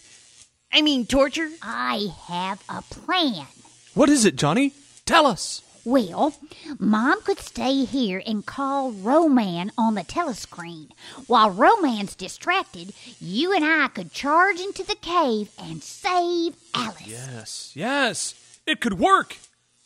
I 0.72 0.82
mean, 0.82 1.06
torture? 1.06 1.50
I 1.62 2.08
have 2.28 2.64
a 2.70 2.82
plan. 2.82 3.46
What 3.94 4.10
is 4.10 4.26
it, 4.26 4.36
Johnny? 4.36 4.74
Tell 5.06 5.26
us. 5.28 5.62
Well, 5.86 6.34
Mom 6.78 7.22
could 7.22 7.40
stay 7.40 7.86
here 7.86 8.22
and 8.26 8.46
call 8.46 8.92
Roman 8.92 9.72
on 9.78 9.96
the 9.96 10.04
telescreen. 10.04 10.90
While 11.28 11.52
Roman's 11.52 12.16
distracted, 12.16 12.94
you 13.20 13.54
and 13.54 13.64
I 13.64 13.88
could 13.88 14.12
charge 14.12 14.60
into 14.60 14.84
the 14.84 14.96
cave 14.96 15.50
and 15.58 15.82
save 15.82 16.56
Alice. 16.74 17.08
Yes, 17.08 17.72
yes, 17.76 18.60
it 18.68 18.82
could 18.82 19.00
work. 19.00 19.38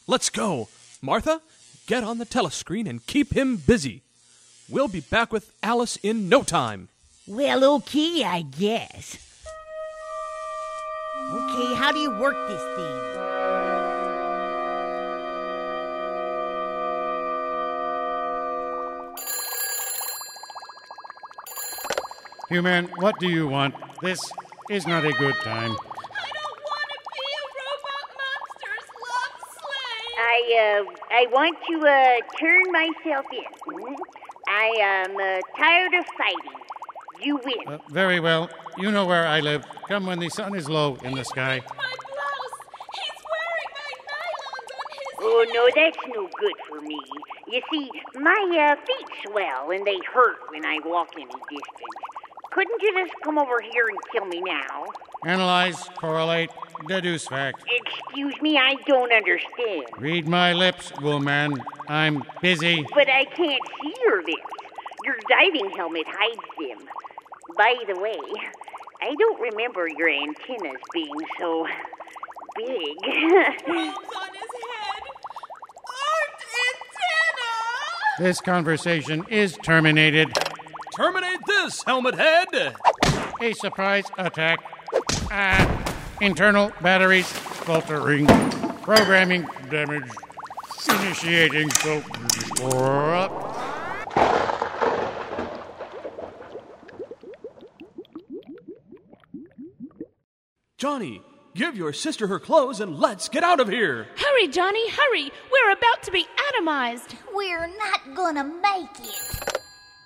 Let's 0.08 0.30
go. 0.30 0.68
Martha, 1.02 1.42
get 1.86 2.04
on 2.04 2.18
the 2.18 2.26
telescreen 2.26 2.90
and 2.90 3.06
keep 3.06 3.34
him 3.34 3.58
busy. 3.58 4.02
We'll 4.70 4.88
be 4.88 5.02
back 5.02 5.32
with 5.32 5.52
Alice 5.62 5.98
in 5.98 6.28
no 6.30 6.44
time. 6.44 6.90
Well, 7.28 7.64
okay, 7.76 8.24
I 8.24 8.42
guess. 8.42 9.18
Okay, 11.32 11.76
how 11.76 11.92
do 11.92 12.00
you 12.00 12.10
work 12.20 12.36
this 12.50 12.62
thing? 12.76 13.13
Human, 22.54 22.86
what 22.98 23.18
do 23.20 23.28
you 23.28 23.48
want? 23.48 23.74
This 24.04 24.20
is 24.70 24.86
not 24.86 25.04
a 25.04 25.12
good 25.14 25.34
time. 25.42 25.72
I 25.72 26.30
don't 26.38 26.60
want 26.70 26.88
to 26.94 27.00
be 27.16 27.26
a 27.42 27.46
robot 27.58 28.08
monster's 28.22 28.90
love 29.10 29.36
slave! 29.58 30.18
I, 30.20 30.38
uh, 30.62 30.84
I 31.10 31.26
want 31.32 31.58
to, 31.66 31.76
uh, 31.82 32.38
turn 32.38 32.64
myself 32.72 33.26
in. 33.34 33.50
Mhm. 33.74 33.96
I 34.48 34.68
am, 34.94 35.12
uh, 35.18 35.42
tired 35.58 35.96
of 35.96 36.06
fighting. 36.16 36.62
You 37.22 37.38
win. 37.44 37.68
Uh, 37.68 37.80
very 37.90 38.20
well. 38.20 38.52
You 38.78 38.92
know 38.92 39.08
where 39.08 39.26
I 39.26 39.40
live. 39.40 39.66
Come 39.88 40.06
when 40.06 40.20
the 40.20 40.30
sun 40.30 40.54
is 40.54 40.70
low 40.70 40.98
in 41.02 41.16
the 41.16 41.26
sky. 41.26 41.56
My 41.76 41.94
blouse! 42.06 42.58
He's 43.00 43.20
wearing 43.34 43.70
my 43.82 43.92
nylons 44.12 44.70
on 44.80 44.88
his 45.00 45.10
Oh, 45.26 45.44
no, 45.58 45.64
that's 45.74 46.06
no 46.16 46.30
good 46.40 46.58
for 46.68 46.82
me. 46.82 47.00
You 47.48 47.62
see, 47.72 47.90
my, 48.14 48.42
uh, 48.62 48.76
feet 48.86 49.10
swell 49.24 49.72
and 49.72 49.84
they 49.88 49.98
hurt 50.14 50.38
when 50.52 50.64
I 50.68 50.78
walk 50.86 51.10
any 51.16 51.26
distance. 51.50 52.03
Couldn't 52.54 52.82
you 52.84 52.94
just 52.94 53.14
come 53.24 53.40
over 53.40 53.60
here 53.62 53.88
and 53.90 53.98
kill 54.12 54.26
me 54.26 54.40
now? 54.40 54.86
Analyze, 55.26 55.90
correlate, 55.98 56.52
deduce 56.88 57.26
fact. 57.26 57.64
Excuse 57.68 58.40
me, 58.44 58.60
I 58.60 58.76
don't 58.86 59.12
understand. 59.12 59.86
Read 59.98 60.28
my 60.28 60.54
lips, 60.54 60.94
woman. 61.02 61.64
I'm 61.88 62.24
busy. 62.44 62.86
But 62.94 63.10
I 63.10 63.26
can't 63.26 63.64
see 63.82 63.96
your 64.04 64.22
lips. 64.22 64.54
Your 65.04 65.16
diving 65.28 65.72
helmet 65.76 66.06
hides 66.08 66.46
them. 66.60 66.88
By 67.58 67.76
the 67.88 68.00
way, 68.00 68.20
I 69.02 69.16
don't 69.18 69.42
remember 69.42 69.88
your 69.88 70.10
antennas 70.10 70.80
being 70.94 71.12
so 71.40 71.66
big. 72.56 72.96
Bulbs 73.02 73.66
on 73.66 74.32
his 74.32 74.54
head 74.62 75.02
aren't 75.90 76.38
This 78.20 78.42
conversation 78.42 79.26
is 79.30 79.58
terminated. 79.64 80.38
Terminate 80.96 81.40
this, 81.48 81.84
Helmet 81.88 82.14
Head! 82.14 82.76
A 83.42 83.54
surprise 83.54 84.06
attack. 84.20 84.60
Ah, 85.32 85.96
internal 86.22 86.72
batteries 86.82 87.26
faltering. 87.26 88.28
Programming 88.84 89.48
damage. 89.72 90.10
Initiating 90.88 91.72
so. 91.72 92.04
Johnny, 100.78 101.24
give 101.56 101.76
your 101.76 101.94
sister 101.94 102.28
her 102.28 102.40
clothes 102.40 102.82
and 102.82 103.00
let's 103.00 103.30
get 103.30 103.44
out 103.44 103.60
of 103.60 103.68
here! 103.68 104.08
Hurry, 104.18 104.48
Johnny, 104.50 104.90
hurry! 104.90 105.32
We're 105.52 105.72
about 105.72 106.04
to 106.04 106.12
be 106.12 106.28
atomized. 106.52 107.16
We're 107.34 107.68
not 107.68 108.16
gonna 108.16 108.44
make 108.44 109.00
it. 109.00 109.43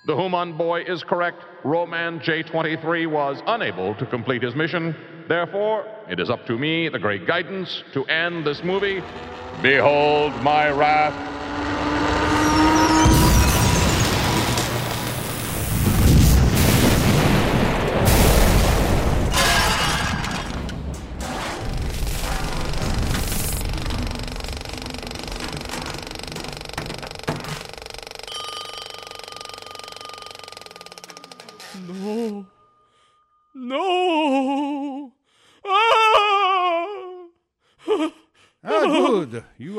The 0.08 0.16
Human 0.16 0.56
boy 0.56 0.84
is 0.86 1.04
correct. 1.04 1.44
Roman 1.64 2.18
J23 2.20 3.10
was 3.10 3.42
unable 3.46 3.94
to 3.96 4.06
complete 4.06 4.42
his 4.42 4.54
mission. 4.54 4.96
Therefore, 5.28 5.84
it 6.08 6.18
is 6.18 6.30
up 6.30 6.46
to 6.46 6.56
me, 6.56 6.88
the 6.88 6.98
great 6.98 7.26
guidance, 7.26 7.84
to 7.92 8.06
end 8.06 8.46
this 8.46 8.62
movie. 8.64 9.02
Behold 9.60 10.32
my 10.42 10.70
wrath. 10.70 11.37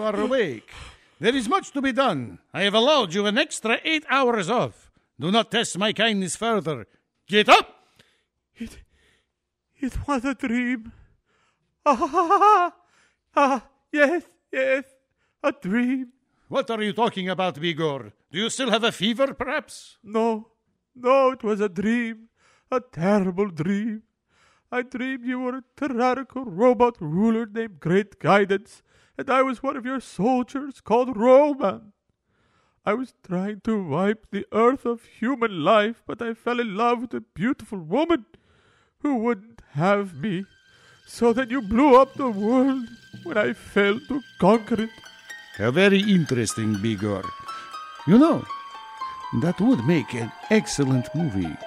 Are 0.10 0.22
awake. 0.22 0.70
There 1.20 1.36
is 1.36 1.48
much 1.48 1.72
to 1.72 1.82
be 1.82 1.92
done. 1.92 2.40
I 2.54 2.64
have 2.64 2.74
allowed 2.74 3.14
you 3.14 3.26
an 3.26 3.38
extra 3.38 3.80
eight 3.84 4.06
hours 4.10 4.50
off. 4.50 4.92
Do 5.20 5.32
not 5.32 5.52
test 5.52 5.78
my 5.78 5.94
kindness 5.94 6.36
further. 6.36 6.88
Get 7.28 7.50
up! 7.50 7.68
It, 8.56 8.80
it 9.78 10.08
was 10.08 10.26
a 10.26 10.34
dream. 10.34 10.92
Ah, 11.86 12.74
ah, 13.36 13.66
yes, 13.92 14.24
yes, 14.52 14.84
a 15.44 15.52
dream. 15.52 16.08
What 16.48 16.70
are 16.72 16.82
you 16.82 16.94
talking 16.94 17.30
about, 17.30 17.56
Bigor? 17.56 18.12
Do 18.32 18.40
you 18.40 18.50
still 18.50 18.72
have 18.72 18.84
a 18.84 18.92
fever, 18.92 19.34
perhaps? 19.34 19.98
No, 20.04 20.50
no, 20.96 21.32
it 21.32 21.44
was 21.44 21.62
a 21.62 21.70
dream, 21.70 22.30
a 22.72 22.80
terrible 22.80 23.50
dream. 23.50 24.04
I 24.72 24.82
dreamed 24.84 25.26
you 25.26 25.40
were 25.40 25.58
a 25.58 25.64
tyrannical 25.76 26.46
robot 26.46 26.98
ruler 27.00 27.46
named 27.46 27.80
Great 27.80 28.20
Guidance, 28.20 28.84
and 29.20 29.30
I 29.30 29.42
was 29.42 29.62
one 29.62 29.76
of 29.76 29.86
your 29.86 30.00
soldiers 30.00 30.80
called 30.80 31.18
Roman. 31.18 31.92
I 32.86 32.94
was 32.94 33.14
trying 33.28 33.60
to 33.66 33.84
wipe 33.84 34.28
the 34.32 34.46
earth 34.54 34.86
of 34.86 35.04
human 35.04 35.62
life, 35.62 36.02
but 36.08 36.22
I 36.22 36.34
fell 36.34 36.62
in 36.62 36.78
love 36.78 37.02
with 37.02 37.14
a 37.14 37.20
beautiful 37.20 37.80
woman 37.80 38.26
who 39.02 39.16
wouldn't 39.16 39.62
have 39.72 40.16
me. 40.16 40.46
So 41.06 41.34
then 41.34 41.50
you 41.50 41.62
blew 41.62 41.98
up 41.98 42.14
the 42.14 42.30
world 42.30 42.88
when 43.24 43.38
I 43.38 43.52
failed 43.52 44.04
to 44.08 44.22
conquer 44.40 44.84
it. 44.84 44.90
How 45.58 45.72
very 45.72 46.00
interesting, 46.00 46.76
Bigor. 46.76 47.28
You 48.08 48.20
know, 48.20 48.46
that 49.42 49.60
would 49.60 49.84
make 49.84 50.14
an 50.14 50.32
excellent 50.50 51.14
movie. 51.14 51.58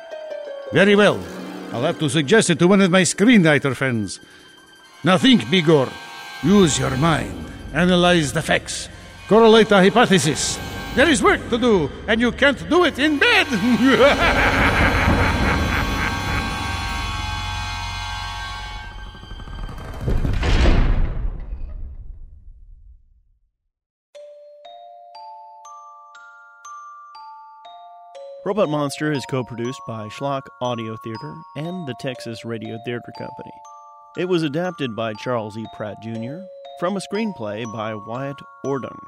Very 0.73 0.97
well. 0.97 1.23
I'll 1.71 1.83
have 1.83 1.99
to 1.99 2.09
suggest 2.09 2.49
it 2.49 2.59
to 2.61 2.67
one 2.67 2.81
of 2.81 2.91
my 2.91 3.03
screenwriter 3.03 3.77
friends. 3.77 4.21
Now 5.05 5.19
think, 5.19 5.43
Bigor. 5.43 5.93
Use 6.43 6.79
your 6.79 6.97
mind. 6.97 7.47
Analyze 7.73 8.33
the 8.33 8.43
facts. 8.43 8.89
Correlate 9.29 9.69
the 9.69 9.77
hypothesis. 9.77 10.59
There 10.95 11.09
is 11.09 11.23
work 11.23 11.49
to 11.51 11.59
do, 11.59 11.89
and 12.09 12.21
you 12.21 12.33
can't 12.33 12.69
do 12.69 12.85
it 12.85 12.99
in 12.99 13.19
bed. 13.19 13.47
Robot 28.45 28.69
Monster 28.69 29.13
is 29.13 29.25
co 29.27 29.45
produced 29.45 29.81
by 29.87 30.09
Schlock 30.09 30.43
Audio 30.61 30.97
Theater 31.05 31.35
and 31.57 31.87
the 31.87 31.95
Texas 32.01 32.45
Radio 32.45 32.77
Theater 32.85 33.13
Company. 33.17 33.53
It 34.15 34.29
was 34.29 34.43
adapted 34.43 34.95
by 34.95 35.15
Charles 35.15 35.57
E. 35.57 35.65
Pratt 35.73 36.03
Jr. 36.03 36.41
from 36.79 36.99
a 36.99 37.01
screenplay 37.01 37.65
by 37.73 37.95
Wyatt 37.95 38.37
Ordung. 38.63 38.99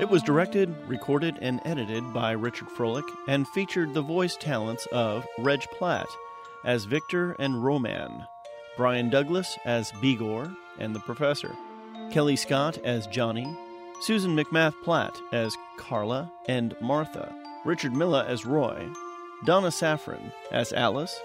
It 0.00 0.08
was 0.08 0.20
directed, 0.20 0.74
recorded, 0.88 1.38
and 1.40 1.60
edited 1.64 2.12
by 2.12 2.32
Richard 2.32 2.66
Froelich 2.76 3.08
and 3.28 3.46
featured 3.46 3.94
the 3.94 4.02
voice 4.02 4.36
talents 4.36 4.86
of 4.86 5.24
Reg 5.38 5.60
Platt 5.78 6.08
as 6.64 6.86
Victor 6.86 7.36
and 7.38 7.62
Roman, 7.62 8.26
Brian 8.76 9.10
Douglas 9.10 9.56
as 9.64 9.92
Bigor 10.02 10.52
and 10.76 10.92
the 10.92 11.00
Professor, 11.00 11.54
Kelly 12.10 12.34
Scott 12.34 12.78
as 12.78 13.06
Johnny, 13.06 13.56
Susan 14.00 14.34
McMath 14.36 14.74
Platt 14.82 15.16
as 15.30 15.56
Carla 15.76 16.32
and 16.48 16.74
Martha, 16.80 17.32
Richard 17.64 17.94
Milla 17.94 18.24
as 18.24 18.44
Roy, 18.44 18.88
Donna 19.44 19.70
Saffron 19.70 20.32
as 20.50 20.72
Alice, 20.72 21.16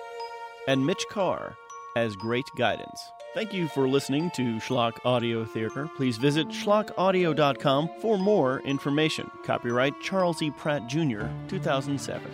and 0.68 0.86
Mitch 0.86 1.04
Carr 1.10 1.56
as 1.98 2.16
Great 2.16 2.46
Guidance. 2.56 3.12
Thank 3.34 3.54
you 3.54 3.68
for 3.68 3.88
listening 3.88 4.32
to 4.32 4.56
Schlock 4.56 4.98
Audio 5.06 5.46
Theater. 5.46 5.90
Please 5.96 6.18
visit 6.18 6.48
schlockaudio.com 6.48 7.90
for 8.00 8.18
more 8.18 8.62
information. 8.62 9.30
Copyright 9.44 10.00
Charles 10.02 10.42
E. 10.42 10.52
Pratt 10.52 10.88
Jr., 10.88 11.28
2007. 11.48 12.32